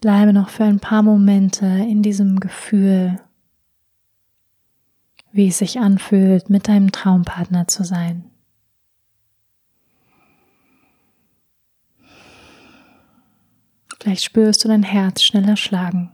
[0.00, 3.20] Bleibe noch für ein paar Momente in diesem Gefühl,
[5.32, 8.30] wie es sich anfühlt, mit deinem Traumpartner zu sein.
[14.00, 16.12] Vielleicht spürst du dein Herz schneller schlagen.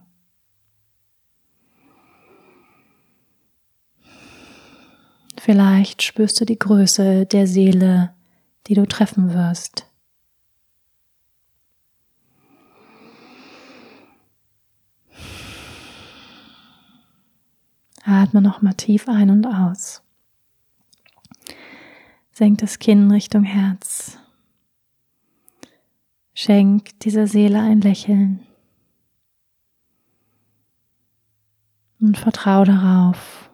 [5.39, 8.14] Vielleicht spürst du die Größe der Seele,
[8.66, 9.91] die du treffen wirst.
[18.12, 20.02] Atme nochmal tief ein und aus.
[22.32, 24.18] Senk das Kinn Richtung Herz.
[26.34, 28.40] Schenk dieser Seele ein Lächeln.
[32.00, 33.50] Und vertrau darauf,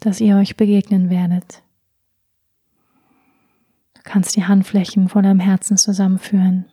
[0.00, 1.62] dass ihr euch begegnen werdet.
[3.94, 6.66] Du kannst die Handflächen vor deinem Herzen zusammenführen.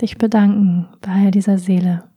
[0.00, 2.08] Dich bedanken bei dieser Seele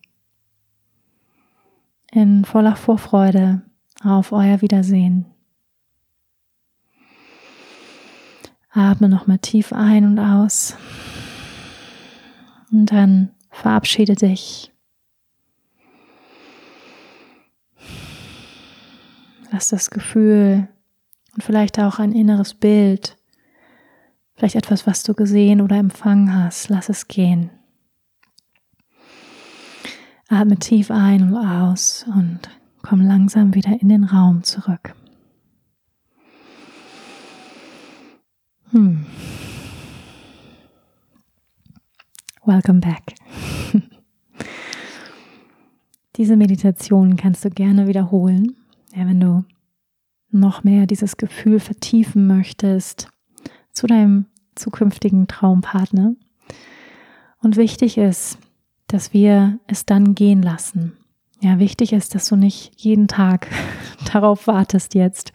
[2.12, 3.62] in voller Vorfreude
[4.04, 5.26] auf euer Wiedersehen.
[8.72, 10.76] Atme nochmal tief ein und aus.
[12.72, 14.72] Und dann verabschiede dich.
[19.52, 20.68] Lass das Gefühl
[21.34, 23.18] und vielleicht auch ein inneres Bild,
[24.36, 27.50] vielleicht etwas, was du gesehen oder empfangen hast, lass es gehen.
[30.30, 32.50] Atme tief ein und aus und
[32.82, 34.94] komm langsam wieder in den Raum zurück.
[38.72, 39.06] Hm.
[42.44, 43.16] Welcome back.
[46.18, 48.58] Diese Meditation kannst du gerne wiederholen,
[48.94, 49.46] ja, wenn du
[50.30, 53.08] noch mehr dieses Gefühl vertiefen möchtest
[53.72, 54.26] zu deinem
[54.56, 56.16] zukünftigen Traumpartner.
[57.42, 58.38] Und wichtig ist,
[58.88, 60.94] dass wir es dann gehen lassen.
[61.42, 63.48] Ja, wichtig ist, dass du nicht jeden Tag
[64.14, 65.34] darauf wartest jetzt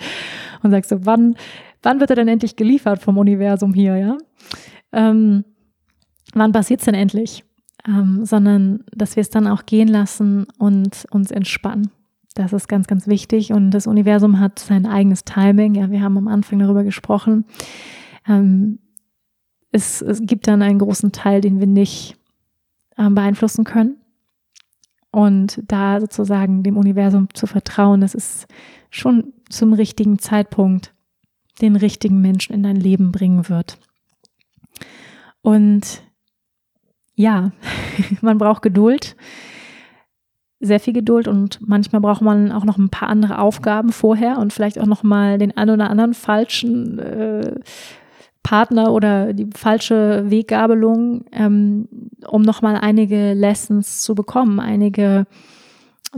[0.62, 1.36] und sagst so, wann,
[1.82, 4.18] wann wird er denn endlich geliefert vom Universum hier, ja?
[4.92, 5.44] Ähm,
[6.34, 7.44] wann passiert's denn endlich?
[7.86, 11.90] Ähm, sondern, dass wir es dann auch gehen lassen und uns entspannen.
[12.34, 13.52] Das ist ganz, ganz wichtig.
[13.52, 15.74] Und das Universum hat sein eigenes Timing.
[15.74, 17.44] Ja, wir haben am Anfang darüber gesprochen.
[18.28, 18.78] Ähm,
[19.72, 22.16] es, es gibt dann einen großen Teil, den wir nicht
[22.96, 23.96] beeinflussen können.
[25.10, 28.46] Und da sozusagen dem Universum zu vertrauen, das ist
[28.90, 30.94] schon zum richtigen Zeitpunkt
[31.60, 33.78] den richtigen Menschen in dein Leben bringen wird.
[35.42, 36.02] Und
[37.14, 37.52] ja,
[38.22, 39.16] man braucht Geduld,
[40.60, 44.52] sehr viel Geduld und manchmal braucht man auch noch ein paar andere Aufgaben vorher und
[44.52, 47.56] vielleicht auch noch mal den einen oder anderen falschen äh,
[48.42, 51.88] Partner oder die falsche Weggabelung, ähm,
[52.26, 55.26] um nochmal einige Lessons zu bekommen, einige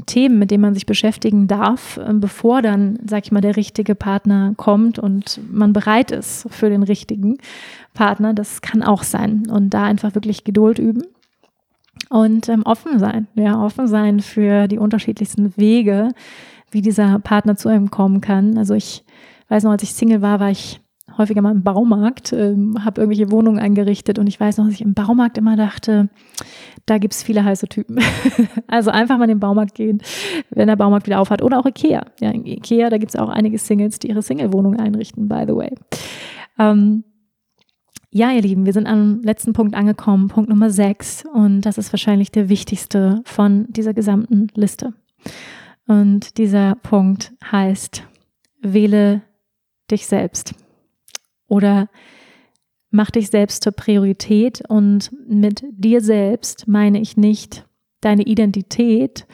[0.06, 3.94] Themen, mit denen man sich beschäftigen darf, äh, bevor dann, sag ich mal, der richtige
[3.94, 7.38] Partner kommt und man bereit ist für den richtigen
[7.92, 8.34] Partner.
[8.34, 9.44] Das kann auch sein.
[9.48, 11.04] Und da einfach wirklich Geduld üben
[12.08, 13.28] und ähm, offen sein.
[13.34, 16.10] Ja, offen sein für die unterschiedlichsten Wege,
[16.72, 18.58] wie dieser Partner zu einem kommen kann.
[18.58, 19.04] Also ich
[19.48, 20.80] weiß noch, als ich Single war, war ich
[21.16, 24.80] häufiger mal im Baumarkt, ähm, habe irgendwelche Wohnungen eingerichtet und ich weiß noch, dass ich
[24.80, 26.08] im Baumarkt immer dachte,
[26.86, 27.98] da gibt's viele heiße Typen.
[28.66, 30.02] also einfach mal in den Baumarkt gehen,
[30.50, 31.42] wenn der Baumarkt wieder aufhat.
[31.42, 32.06] Oder auch Ikea.
[32.20, 35.74] Ja, Ikea, da gibt's auch einige Singles, die ihre Single-Wohnung einrichten, by the way.
[36.58, 37.04] Ähm,
[38.10, 41.24] ja, ihr Lieben, wir sind am letzten Punkt angekommen, Punkt Nummer sechs.
[41.32, 44.94] Und das ist wahrscheinlich der wichtigste von dieser gesamten Liste.
[45.86, 48.06] Und dieser Punkt heißt,
[48.62, 49.22] wähle
[49.90, 50.54] dich selbst
[51.54, 51.88] oder
[52.90, 57.64] mach dich selbst zur Priorität und mit dir selbst meine ich nicht
[58.00, 59.26] deine Identität,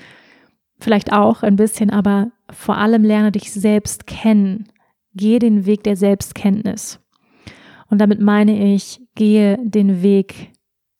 [0.78, 4.68] vielleicht auch ein bisschen, aber vor allem lerne dich selbst kennen.
[5.14, 7.00] Gehe den Weg der Selbstkenntnis.
[7.88, 10.52] Und damit meine ich, gehe den Weg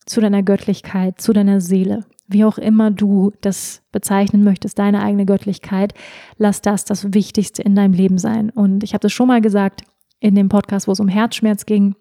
[0.07, 2.07] zu deiner Göttlichkeit, zu deiner Seele.
[2.29, 5.93] Wie auch immer du das bezeichnen möchtest, deine eigene Göttlichkeit,
[6.39, 8.51] lass das das Wichtigste in deinem Leben sein.
[8.51, 9.83] Und ich habe das schon mal gesagt,
[10.21, 11.97] in dem Podcast, wo es um Herzschmerz ging.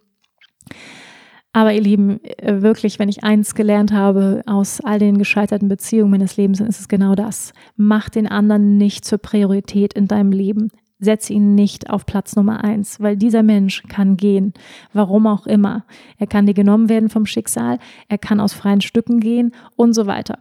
[1.51, 6.11] Aber ihr Lieben, äh, wirklich, wenn ich eins gelernt habe aus all den gescheiterten Beziehungen
[6.11, 7.53] meines Lebens, dann ist es genau das.
[7.75, 10.69] Mach den anderen nicht zur Priorität in deinem Leben.
[11.01, 14.53] setze ihn nicht auf Platz Nummer eins, weil dieser Mensch kann gehen,
[14.91, 15.85] warum auch immer.
[16.17, 17.79] Er kann dir genommen werden vom Schicksal,
[18.09, 20.37] er kann aus freien Stücken gehen und so weiter.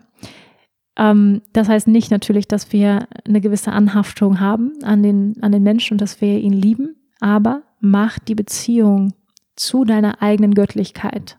[0.96, 5.62] Ähm, das heißt nicht natürlich, dass wir eine gewisse Anhaftung haben an den, an den
[5.62, 9.14] Menschen und dass wir ihn lieben, aber mach die Beziehung
[9.56, 11.38] zu deiner eigenen Göttlichkeit,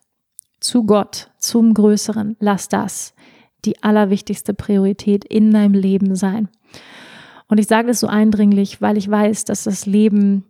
[0.60, 3.14] zu Gott, zum Größeren, lass das
[3.66, 6.50] die allerwichtigste Priorität in deinem Leben sein.
[7.48, 10.46] Und ich sage das so eindringlich, weil ich weiß, dass das Leben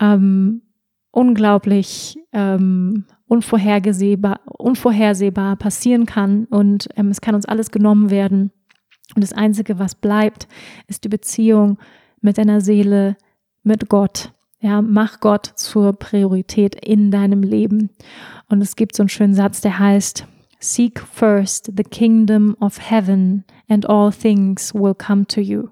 [0.00, 0.62] ähm,
[1.12, 8.52] unglaublich ähm, unvorhergesehbar, unvorhersehbar passieren kann und ähm, es kann uns alles genommen werden.
[9.14, 10.48] Und das Einzige, was bleibt,
[10.88, 11.78] ist die Beziehung
[12.20, 13.16] mit deiner Seele,
[13.62, 14.32] mit Gott.
[14.58, 17.90] Ja, mach Gott zur Priorität in deinem Leben.
[18.48, 20.26] Und es gibt so einen schönen Satz, der heißt,
[20.58, 25.68] Seek first the kingdom of heaven and all things will come to you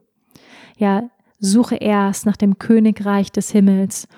[0.77, 1.09] ja,
[1.39, 4.09] suche erst nach dem Königreich des Himmels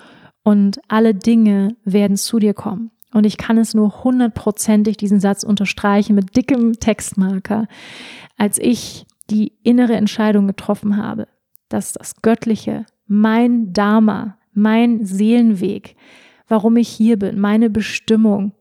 [0.43, 2.91] und alle Dinge werden zu dir kommen.
[3.13, 7.67] Und ich kann es nur hundertprozentig diesen Satz unterstreichen mit dickem Textmarker,
[8.37, 11.27] als ich die innere Entscheidung getroffen habe,
[11.69, 15.97] dass das Göttliche, mein Dharma, mein Seelenweg,
[16.49, 18.53] warum ich hier bin, meine Bestimmung,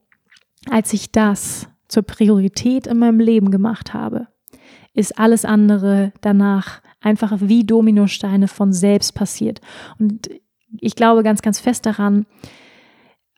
[0.69, 4.27] als ich das zur Priorität in meinem Leben gemacht habe,
[4.93, 9.61] ist alles andere danach einfach wie Dominosteine von selbst passiert.
[9.99, 10.29] Und
[10.79, 12.25] ich glaube ganz, ganz fest daran,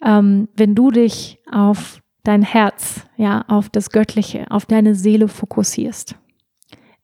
[0.04, 6.16] ähm, wenn du dich auf dein Herz, ja, auf das Göttliche, auf deine Seele fokussierst,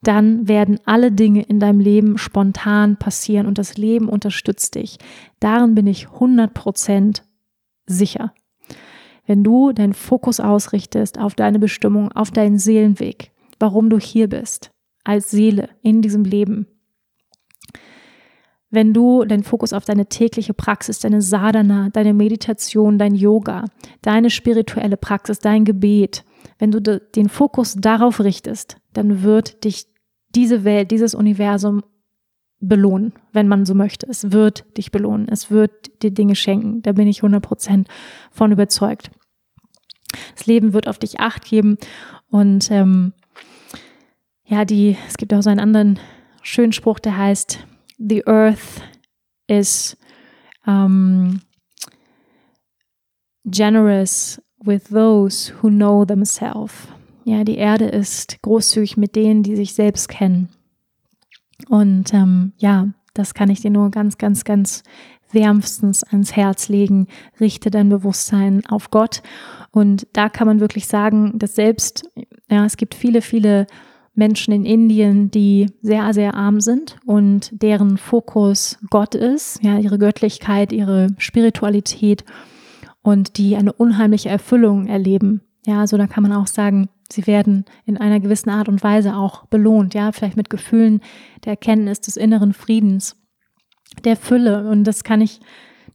[0.04, 4.98] dann werden alle Dinge in deinem Leben spontan passieren und das Leben unterstützt dich.
[5.40, 7.22] Darin bin ich 100%
[7.86, 8.34] sicher.
[9.26, 14.72] Wenn du deinen Fokus ausrichtest auf deine Bestimmung, auf deinen Seelenweg, warum du hier bist,
[15.04, 16.68] als Seele in diesem Leben.
[18.70, 23.66] Wenn du deinen Fokus auf deine tägliche Praxis, deine Sadhana, deine Meditation, dein Yoga,
[24.02, 26.26] deine spirituelle Praxis, dein Gebet,
[26.58, 29.93] wenn du den Fokus darauf richtest, dann wird dich
[30.36, 31.84] diese Welt, dieses Universum
[32.60, 34.08] belohnen, wenn man so möchte.
[34.10, 35.28] Es wird dich belohnen.
[35.28, 36.82] Es wird dir Dinge schenken.
[36.82, 37.86] Da bin ich 100%
[38.32, 39.12] von überzeugt.
[40.36, 41.78] Das Leben wird auf dich Acht geben
[42.30, 43.14] und ähm,
[44.46, 46.00] ja, die, es gibt auch so einen anderen
[46.42, 47.66] schönen Spruch, der heißt,
[47.98, 48.82] The earth
[49.48, 49.98] is
[50.66, 51.42] um,
[53.46, 56.88] generous with those who know themselves.
[57.26, 60.50] Ja, die Erde ist großzügig mit denen, die sich selbst kennen.
[61.70, 64.84] Und ähm, ja, das kann ich dir nur ganz, ganz, ganz
[65.32, 67.08] wärmstens ans Herz legen.
[67.40, 69.22] Richte dein Bewusstsein auf Gott.
[69.72, 72.08] Und da kann man wirklich sagen, dass selbst,
[72.50, 73.68] ja, es gibt viele, viele
[74.16, 79.98] Menschen in Indien, die sehr, sehr arm sind und deren Fokus Gott ist, ja, ihre
[79.98, 82.24] Göttlichkeit, ihre Spiritualität
[83.02, 85.42] und die eine unheimliche Erfüllung erleben.
[85.66, 89.16] Ja, also da kann man auch sagen, sie werden in einer gewissen Art und Weise
[89.16, 91.02] auch belohnt, ja, vielleicht mit Gefühlen
[91.46, 93.16] der Erkenntnis des inneren Friedens,
[94.04, 94.70] der Fülle.
[94.70, 95.40] Und das kann ich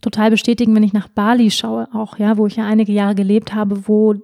[0.01, 3.55] total bestätigen, wenn ich nach Bali schaue, auch, ja, wo ich ja einige Jahre gelebt
[3.55, 4.15] habe, wo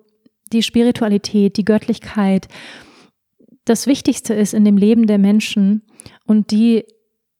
[0.52, 2.48] die Spiritualität, die Göttlichkeit,
[3.64, 5.82] das Wichtigste ist in dem Leben der Menschen
[6.26, 6.84] und die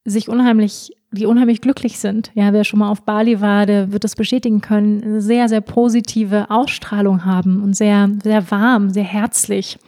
[0.05, 2.31] sich unheimlich, die unheimlich glücklich sind.
[2.35, 5.61] Ja, wer schon mal auf Bali war, der wird das bestätigen können, eine sehr, sehr
[5.61, 9.79] positive Ausstrahlung haben und sehr, sehr warm, sehr herzlich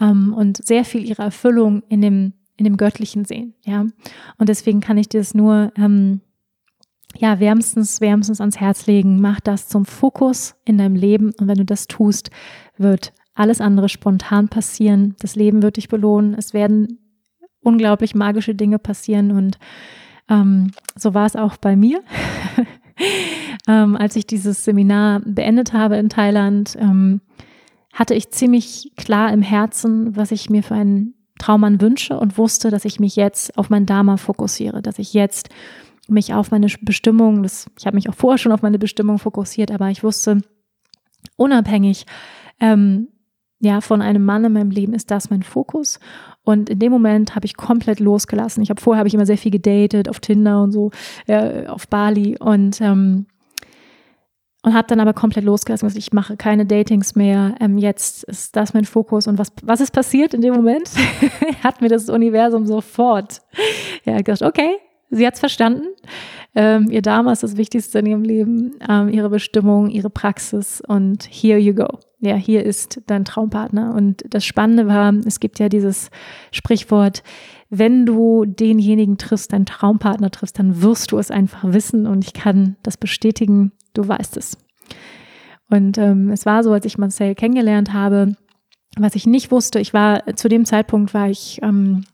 [0.00, 3.54] ähm, und sehr viel ihre Erfüllung in dem, in dem Göttlichen sehen.
[3.64, 3.86] Ja,
[4.38, 6.20] und deswegen kann ich dir das nur, ähm,
[7.16, 9.20] ja, wärmstens, wärmstens ans Herz legen.
[9.20, 12.30] Mach das zum Fokus in deinem Leben und wenn du das tust,
[12.76, 15.16] wird alles andere spontan passieren.
[15.20, 16.34] Das Leben wird dich belohnen.
[16.34, 16.98] Es werden
[17.62, 19.58] unglaublich magische Dinge passieren und
[20.30, 22.02] ähm, so war es auch bei mir.
[23.68, 27.20] ähm, als ich dieses Seminar beendet habe in Thailand, ähm,
[27.92, 32.70] hatte ich ziemlich klar im Herzen, was ich mir für einen Traummann wünsche und wusste,
[32.70, 35.48] dass ich mich jetzt auf mein Dharma fokussiere, dass ich jetzt
[36.06, 39.70] mich auf meine Bestimmung, das, ich habe mich auch vorher schon auf meine Bestimmung fokussiert,
[39.70, 40.42] aber ich wusste,
[41.36, 42.06] unabhängig
[42.60, 43.08] ähm,
[43.60, 46.00] ja, von einem Mann in meinem Leben ist das mein Fokus.
[46.42, 48.62] Und in dem Moment habe ich komplett losgelassen.
[48.62, 50.90] Ich habe vorher habe ich immer sehr viel gedatet auf Tinder und so,
[51.26, 53.26] äh, auf Bali und ähm,
[54.62, 55.86] und habe dann aber komplett losgelassen.
[55.86, 57.54] Also ich mache keine Datings mehr.
[57.60, 59.26] Ähm, jetzt ist das mein Fokus.
[59.26, 60.90] Und was, was ist passiert in dem Moment?
[61.62, 63.40] hat mir das Universum sofort
[64.04, 64.76] ja, gedacht, okay,
[65.08, 65.86] sie hat es verstanden.
[66.54, 71.24] Ähm, ihr Dame ist das Wichtigste in ihrem Leben, ähm, ihre Bestimmung, ihre Praxis und
[71.24, 73.94] here you go ja, hier ist dein Traumpartner.
[73.94, 76.10] Und das Spannende war, es gibt ja dieses
[76.52, 77.22] Sprichwort,
[77.70, 82.32] wenn du denjenigen triffst, deinen Traumpartner triffst, dann wirst du es einfach wissen und ich
[82.32, 84.58] kann das bestätigen, du weißt es.
[85.70, 88.34] Und ähm, es war so, als ich Marcel kennengelernt habe,
[88.98, 92.04] was ich nicht wusste, ich war zu dem Zeitpunkt war ich ähm,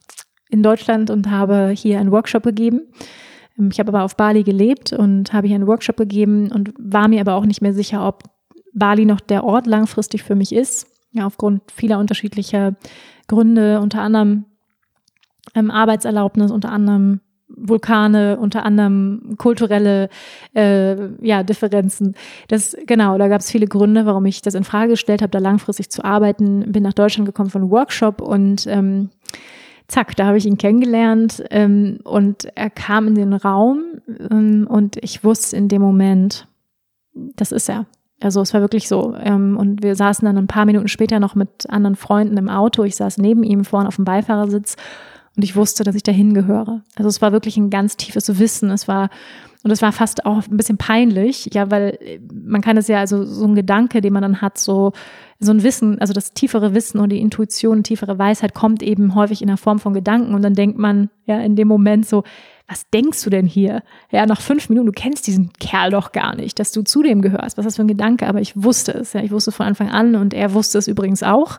[0.51, 2.83] in Deutschland und habe hier einen Workshop gegeben.
[3.59, 7.09] Ähm, ich habe aber auf Bali gelebt und habe hier einen Workshop gegeben und war
[7.09, 8.25] mir aber auch nicht mehr sicher, ob
[8.77, 10.87] Bali noch der Ort langfristig für mich ist.
[11.13, 12.77] Ja, aufgrund vieler unterschiedlicher
[13.27, 14.45] Gründe, unter anderem
[15.55, 20.09] ähm, Arbeitserlaubnis, unter anderem Vulkane, unter anderem kulturelle
[20.55, 22.15] äh, ja, Differenzen.
[22.49, 25.39] Das, genau, da gab es viele Gründe, warum ich das in Frage gestellt habe, da
[25.39, 26.71] langfristig zu arbeiten.
[26.73, 29.11] Bin nach Deutschland gekommen von einem Workshop und ähm,
[29.89, 34.01] zack, da habe ich ihn kennengelernt ähm, und er kam in den Raum
[34.31, 36.49] ähm, und ich wusste in dem Moment,
[37.15, 37.87] das ist er.
[38.21, 39.15] Also es war wirklich so.
[39.19, 42.85] Ähm, und wir saßen dann ein paar Minuten später noch mit anderen Freunden im Auto.
[42.85, 44.77] Ich saß neben ihm vorne auf dem Beifahrersitz
[45.37, 46.83] und ich wusste, dass ich dahin gehöre.
[46.97, 48.71] Also es war wirklich ein ganz tiefes Wissen.
[48.71, 49.11] Es war,
[49.63, 51.99] und es war fast auch ein bisschen peinlich, ja, weil
[52.33, 54.93] man kann es ja, also so ein Gedanke, den man dann hat, so,
[55.39, 59.43] so ein Wissen, also das tiefere Wissen und die Intuition, tiefere Weisheit kommt eben häufig
[59.43, 62.25] in der Form von Gedanken und dann denkt man ja in dem Moment so,
[62.69, 63.83] was denkst du denn hier?
[64.11, 67.23] Ja, nach fünf Minuten, du kennst diesen Kerl doch gar nicht, dass du zu dem
[67.23, 67.57] gehörst.
[67.57, 68.27] Was ist das für ein Gedanke?
[68.27, 71.23] Aber ich wusste es, ja, ich wusste von Anfang an und er wusste es übrigens
[71.23, 71.59] auch.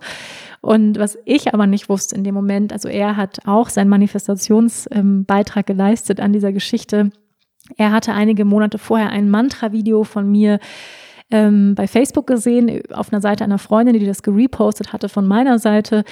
[0.59, 5.69] Und was ich aber nicht wusste in dem Moment, also er hat auch seinen Manifestationsbeitrag
[5.69, 7.11] ähm, geleistet an dieser Geschichte.
[7.77, 10.59] Er hatte einige Monate vorher ein Mantra-Video von mir
[11.31, 15.59] ähm, bei Facebook gesehen, auf einer Seite einer Freundin, die das gerepostet hatte von meiner
[15.59, 16.03] Seite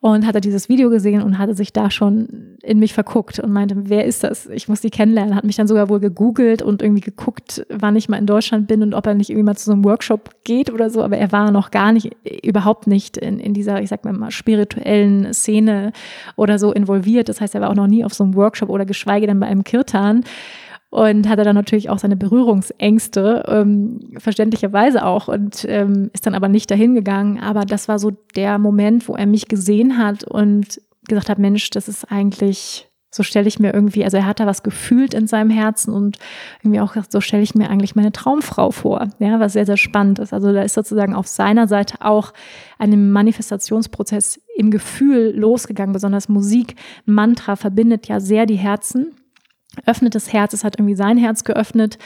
[0.00, 3.74] und hatte dieses Video gesehen und hatte sich da schon in mich verguckt und meinte,
[3.76, 4.46] wer ist das?
[4.46, 5.34] Ich muss die kennenlernen.
[5.34, 8.82] Hat mich dann sogar wohl gegoogelt und irgendwie geguckt, wann ich mal in Deutschland bin
[8.82, 11.02] und ob er nicht irgendwie mal zu so einem Workshop geht oder so.
[11.02, 15.34] Aber er war noch gar nicht, überhaupt nicht in, in dieser, ich sag mal, spirituellen
[15.34, 15.92] Szene
[16.34, 17.28] oder so involviert.
[17.28, 19.48] Das heißt, er war auch noch nie auf so einem Workshop oder geschweige denn bei
[19.48, 20.24] einem Kirtan
[20.90, 26.48] und hatte dann natürlich auch seine Berührungsängste, ähm, verständlicherweise auch, und ähm, ist dann aber
[26.48, 27.38] nicht dahin gegangen.
[27.40, 31.70] Aber das war so der Moment, wo er mich gesehen hat und gesagt hat, Mensch,
[31.70, 35.28] das ist eigentlich, so stelle ich mir irgendwie, also er hat da was gefühlt in
[35.28, 36.18] seinem Herzen und
[36.62, 40.18] irgendwie auch so stelle ich mir eigentlich meine Traumfrau vor, ja, was sehr, sehr spannend
[40.18, 40.32] ist.
[40.32, 42.32] Also da ist sozusagen auf seiner Seite auch
[42.78, 49.14] ein Manifestationsprozess im Gefühl losgegangen, besonders Musik, Mantra verbindet ja sehr die Herzen
[49.86, 51.98] öffnet das Herz, es hat irgendwie sein Herz geöffnet.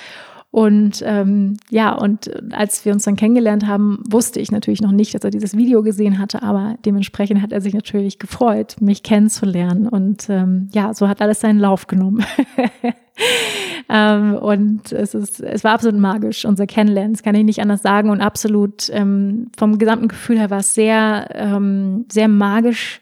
[0.54, 5.12] Und ähm, ja, und als wir uns dann kennengelernt haben, wusste ich natürlich noch nicht,
[5.12, 9.88] dass er dieses Video gesehen hatte, aber dementsprechend hat er sich natürlich gefreut, mich kennenzulernen.
[9.88, 12.24] Und ähm, ja, so hat alles seinen Lauf genommen.
[13.88, 17.82] ähm, und es ist, es war absolut magisch, unser Kennenlernen, das kann ich nicht anders
[17.82, 18.10] sagen.
[18.10, 23.00] Und absolut ähm, vom gesamten Gefühl her war es sehr, ähm, sehr magisch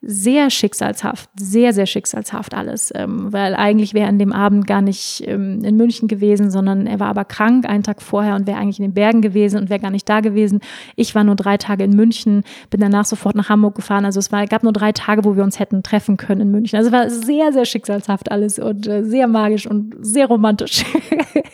[0.00, 4.80] sehr schicksalshaft, sehr, sehr schicksalshaft alles, ähm, weil eigentlich wäre er an dem Abend gar
[4.80, 8.58] nicht ähm, in München gewesen, sondern er war aber krank einen Tag vorher und wäre
[8.58, 10.60] eigentlich in den Bergen gewesen und wäre gar nicht da gewesen.
[10.94, 14.04] Ich war nur drei Tage in München, bin danach sofort nach Hamburg gefahren.
[14.04, 16.76] Also es war, gab nur drei Tage, wo wir uns hätten treffen können in München.
[16.76, 20.84] Also es war sehr, sehr schicksalshaft alles und äh, sehr magisch und sehr romantisch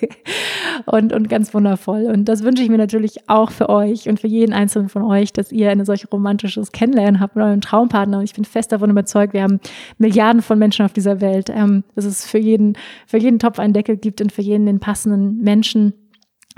[0.86, 2.10] und, und ganz wundervoll.
[2.12, 5.32] Und das wünsche ich mir natürlich auch für euch und für jeden einzelnen von euch,
[5.32, 8.18] dass ihr eine solche romantisches Kennenlernen habt mit eurem Traumpartner.
[8.18, 9.60] Und ich ich bin fest davon überzeugt, wir haben
[9.98, 13.72] Milliarden von Menschen auf dieser Welt, ähm, dass es für jeden, für jeden Topf einen
[13.72, 15.94] Deckel gibt und für jeden den passenden Menschen.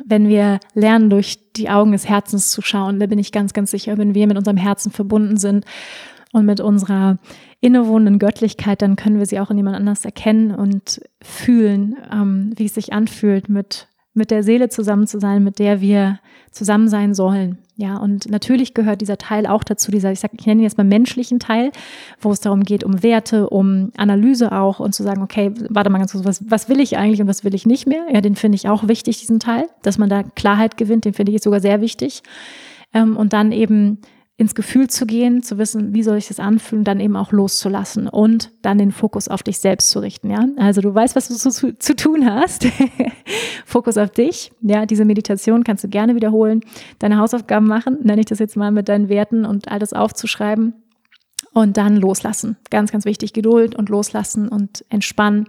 [0.02, 3.70] Wenn wir lernen, durch die Augen des Herzens zu schauen, da bin ich ganz, ganz
[3.70, 5.66] sicher, wenn wir mit unserem Herzen verbunden sind
[6.32, 7.18] und mit unserer
[7.60, 12.64] innewohnenden Göttlichkeit, dann können wir sie auch in jemand anders erkennen und fühlen, ähm, wie
[12.64, 16.20] es sich anfühlt, mit, mit der Seele zusammen zu sein, mit der wir
[16.52, 17.58] zusammen sein sollen.
[17.78, 20.78] Ja, und natürlich gehört dieser Teil auch dazu, dieser, ich sag, ich nenne ihn jetzt
[20.78, 21.72] mal menschlichen Teil,
[22.20, 25.98] wo es darum geht, um Werte, um Analyse auch und zu sagen, okay, warte mal
[25.98, 28.06] ganz kurz, was, was will ich eigentlich und was will ich nicht mehr?
[28.10, 31.32] Ja, den finde ich auch wichtig, diesen Teil, dass man da Klarheit gewinnt, den finde
[31.32, 32.22] ich sogar sehr wichtig.
[32.94, 33.98] Ähm, und dann eben
[34.38, 38.06] ins Gefühl zu gehen, zu wissen, wie soll ich das anfühlen, dann eben auch loszulassen
[38.06, 40.46] und dann den Fokus auf dich selbst zu richten, ja.
[40.58, 42.66] Also du weißt, was du zu, zu tun hast.
[43.64, 44.84] Fokus auf dich, ja.
[44.84, 46.60] Diese Meditation kannst du gerne wiederholen,
[46.98, 50.74] deine Hausaufgaben machen, nenne ich das jetzt mal mit deinen Werten und all das aufzuschreiben
[51.56, 52.58] und dann loslassen.
[52.68, 55.48] Ganz, ganz wichtig, Geduld und loslassen und entspannen.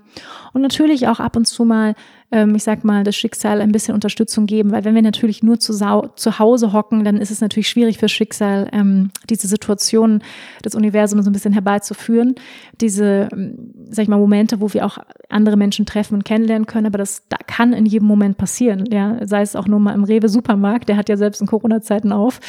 [0.53, 1.95] Und natürlich auch ab und zu mal
[2.31, 5.59] ähm, ich sag mal, das Schicksal ein bisschen Unterstützung geben, weil wenn wir natürlich nur
[5.59, 10.21] zu, zu Hause hocken, dann ist es natürlich schwierig fürs Schicksal, ähm, diese Situation
[10.63, 12.35] des Universums so ein bisschen herbeizuführen.
[12.81, 14.97] Diese, ähm, sag ich mal, Momente, wo wir auch
[15.29, 18.85] andere Menschen treffen und kennenlernen können, aber das da kann in jedem Moment passieren.
[18.91, 22.39] Ja, sei es auch nur mal im Rewe-Supermarkt, der hat ja selbst in Corona-Zeiten auf,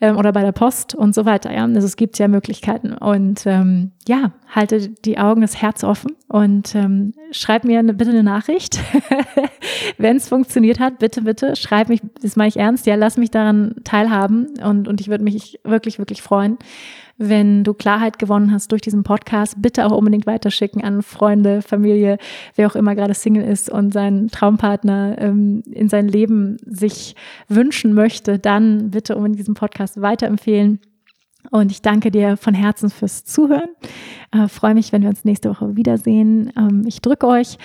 [0.00, 1.52] ähm, oder bei der Post und so weiter.
[1.52, 6.12] Ja, also es gibt ja Möglichkeiten und ähm, ja, halte die Augen, das Herz offen
[6.28, 8.80] und ähm, schreib mir eine, bitte eine Nachricht,
[9.98, 10.98] wenn es funktioniert hat.
[10.98, 15.00] Bitte, bitte, schreib mich, das meine ich ernst, ja, lass mich daran teilhaben und, und
[15.00, 16.58] ich würde mich wirklich, wirklich freuen.
[17.16, 22.18] Wenn du Klarheit gewonnen hast durch diesen Podcast, bitte auch unbedingt weiterschicken an Freunde, Familie,
[22.56, 27.14] wer auch immer gerade Single ist und seinen Traumpartner ähm, in sein Leben sich
[27.48, 30.80] wünschen möchte, dann bitte unbedingt diesen Podcast weiterempfehlen.
[31.50, 33.70] Und ich danke dir von Herzen fürs Zuhören.
[34.32, 36.52] Äh, freue mich, wenn wir uns nächste Woche wiedersehen.
[36.56, 37.58] Ähm, ich drücke euch.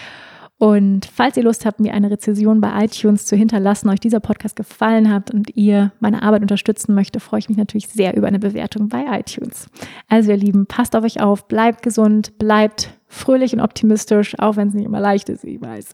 [0.60, 4.58] Und falls ihr Lust habt, mir eine Rezession bei iTunes zu hinterlassen, euch dieser Podcast
[4.58, 8.40] gefallen hat und ihr meine Arbeit unterstützen möchte, freue ich mich natürlich sehr über eine
[8.40, 9.68] Bewertung bei iTunes.
[10.10, 14.70] Also ihr Lieben, passt auf euch auf, bleibt gesund, bleibt fröhlich und optimistisch, auch wenn
[14.70, 15.88] es nicht immer leicht ist, ich weiß.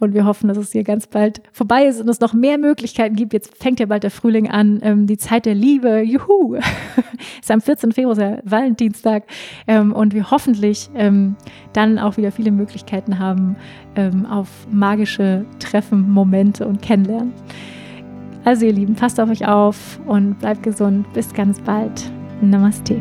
[0.00, 3.14] Und wir hoffen, dass es hier ganz bald vorbei ist und es noch mehr Möglichkeiten
[3.16, 3.34] gibt.
[3.34, 6.56] Jetzt fängt ja bald der Frühling an, ähm, die Zeit der Liebe, juhu,
[7.40, 7.92] ist am 14.
[7.92, 9.24] Februar, ist ja Valentinstag
[9.66, 11.36] ähm, und wir hoffentlich ähm,
[11.74, 13.56] dann auch wieder viele Möglichkeiten haben
[13.94, 17.32] ähm, auf magische Treffen, Momente und Kennenlernen.
[18.44, 21.10] Also ihr Lieben, passt auf euch auf und bleibt gesund.
[21.14, 22.10] Bis ganz bald.
[22.42, 23.00] Namaste.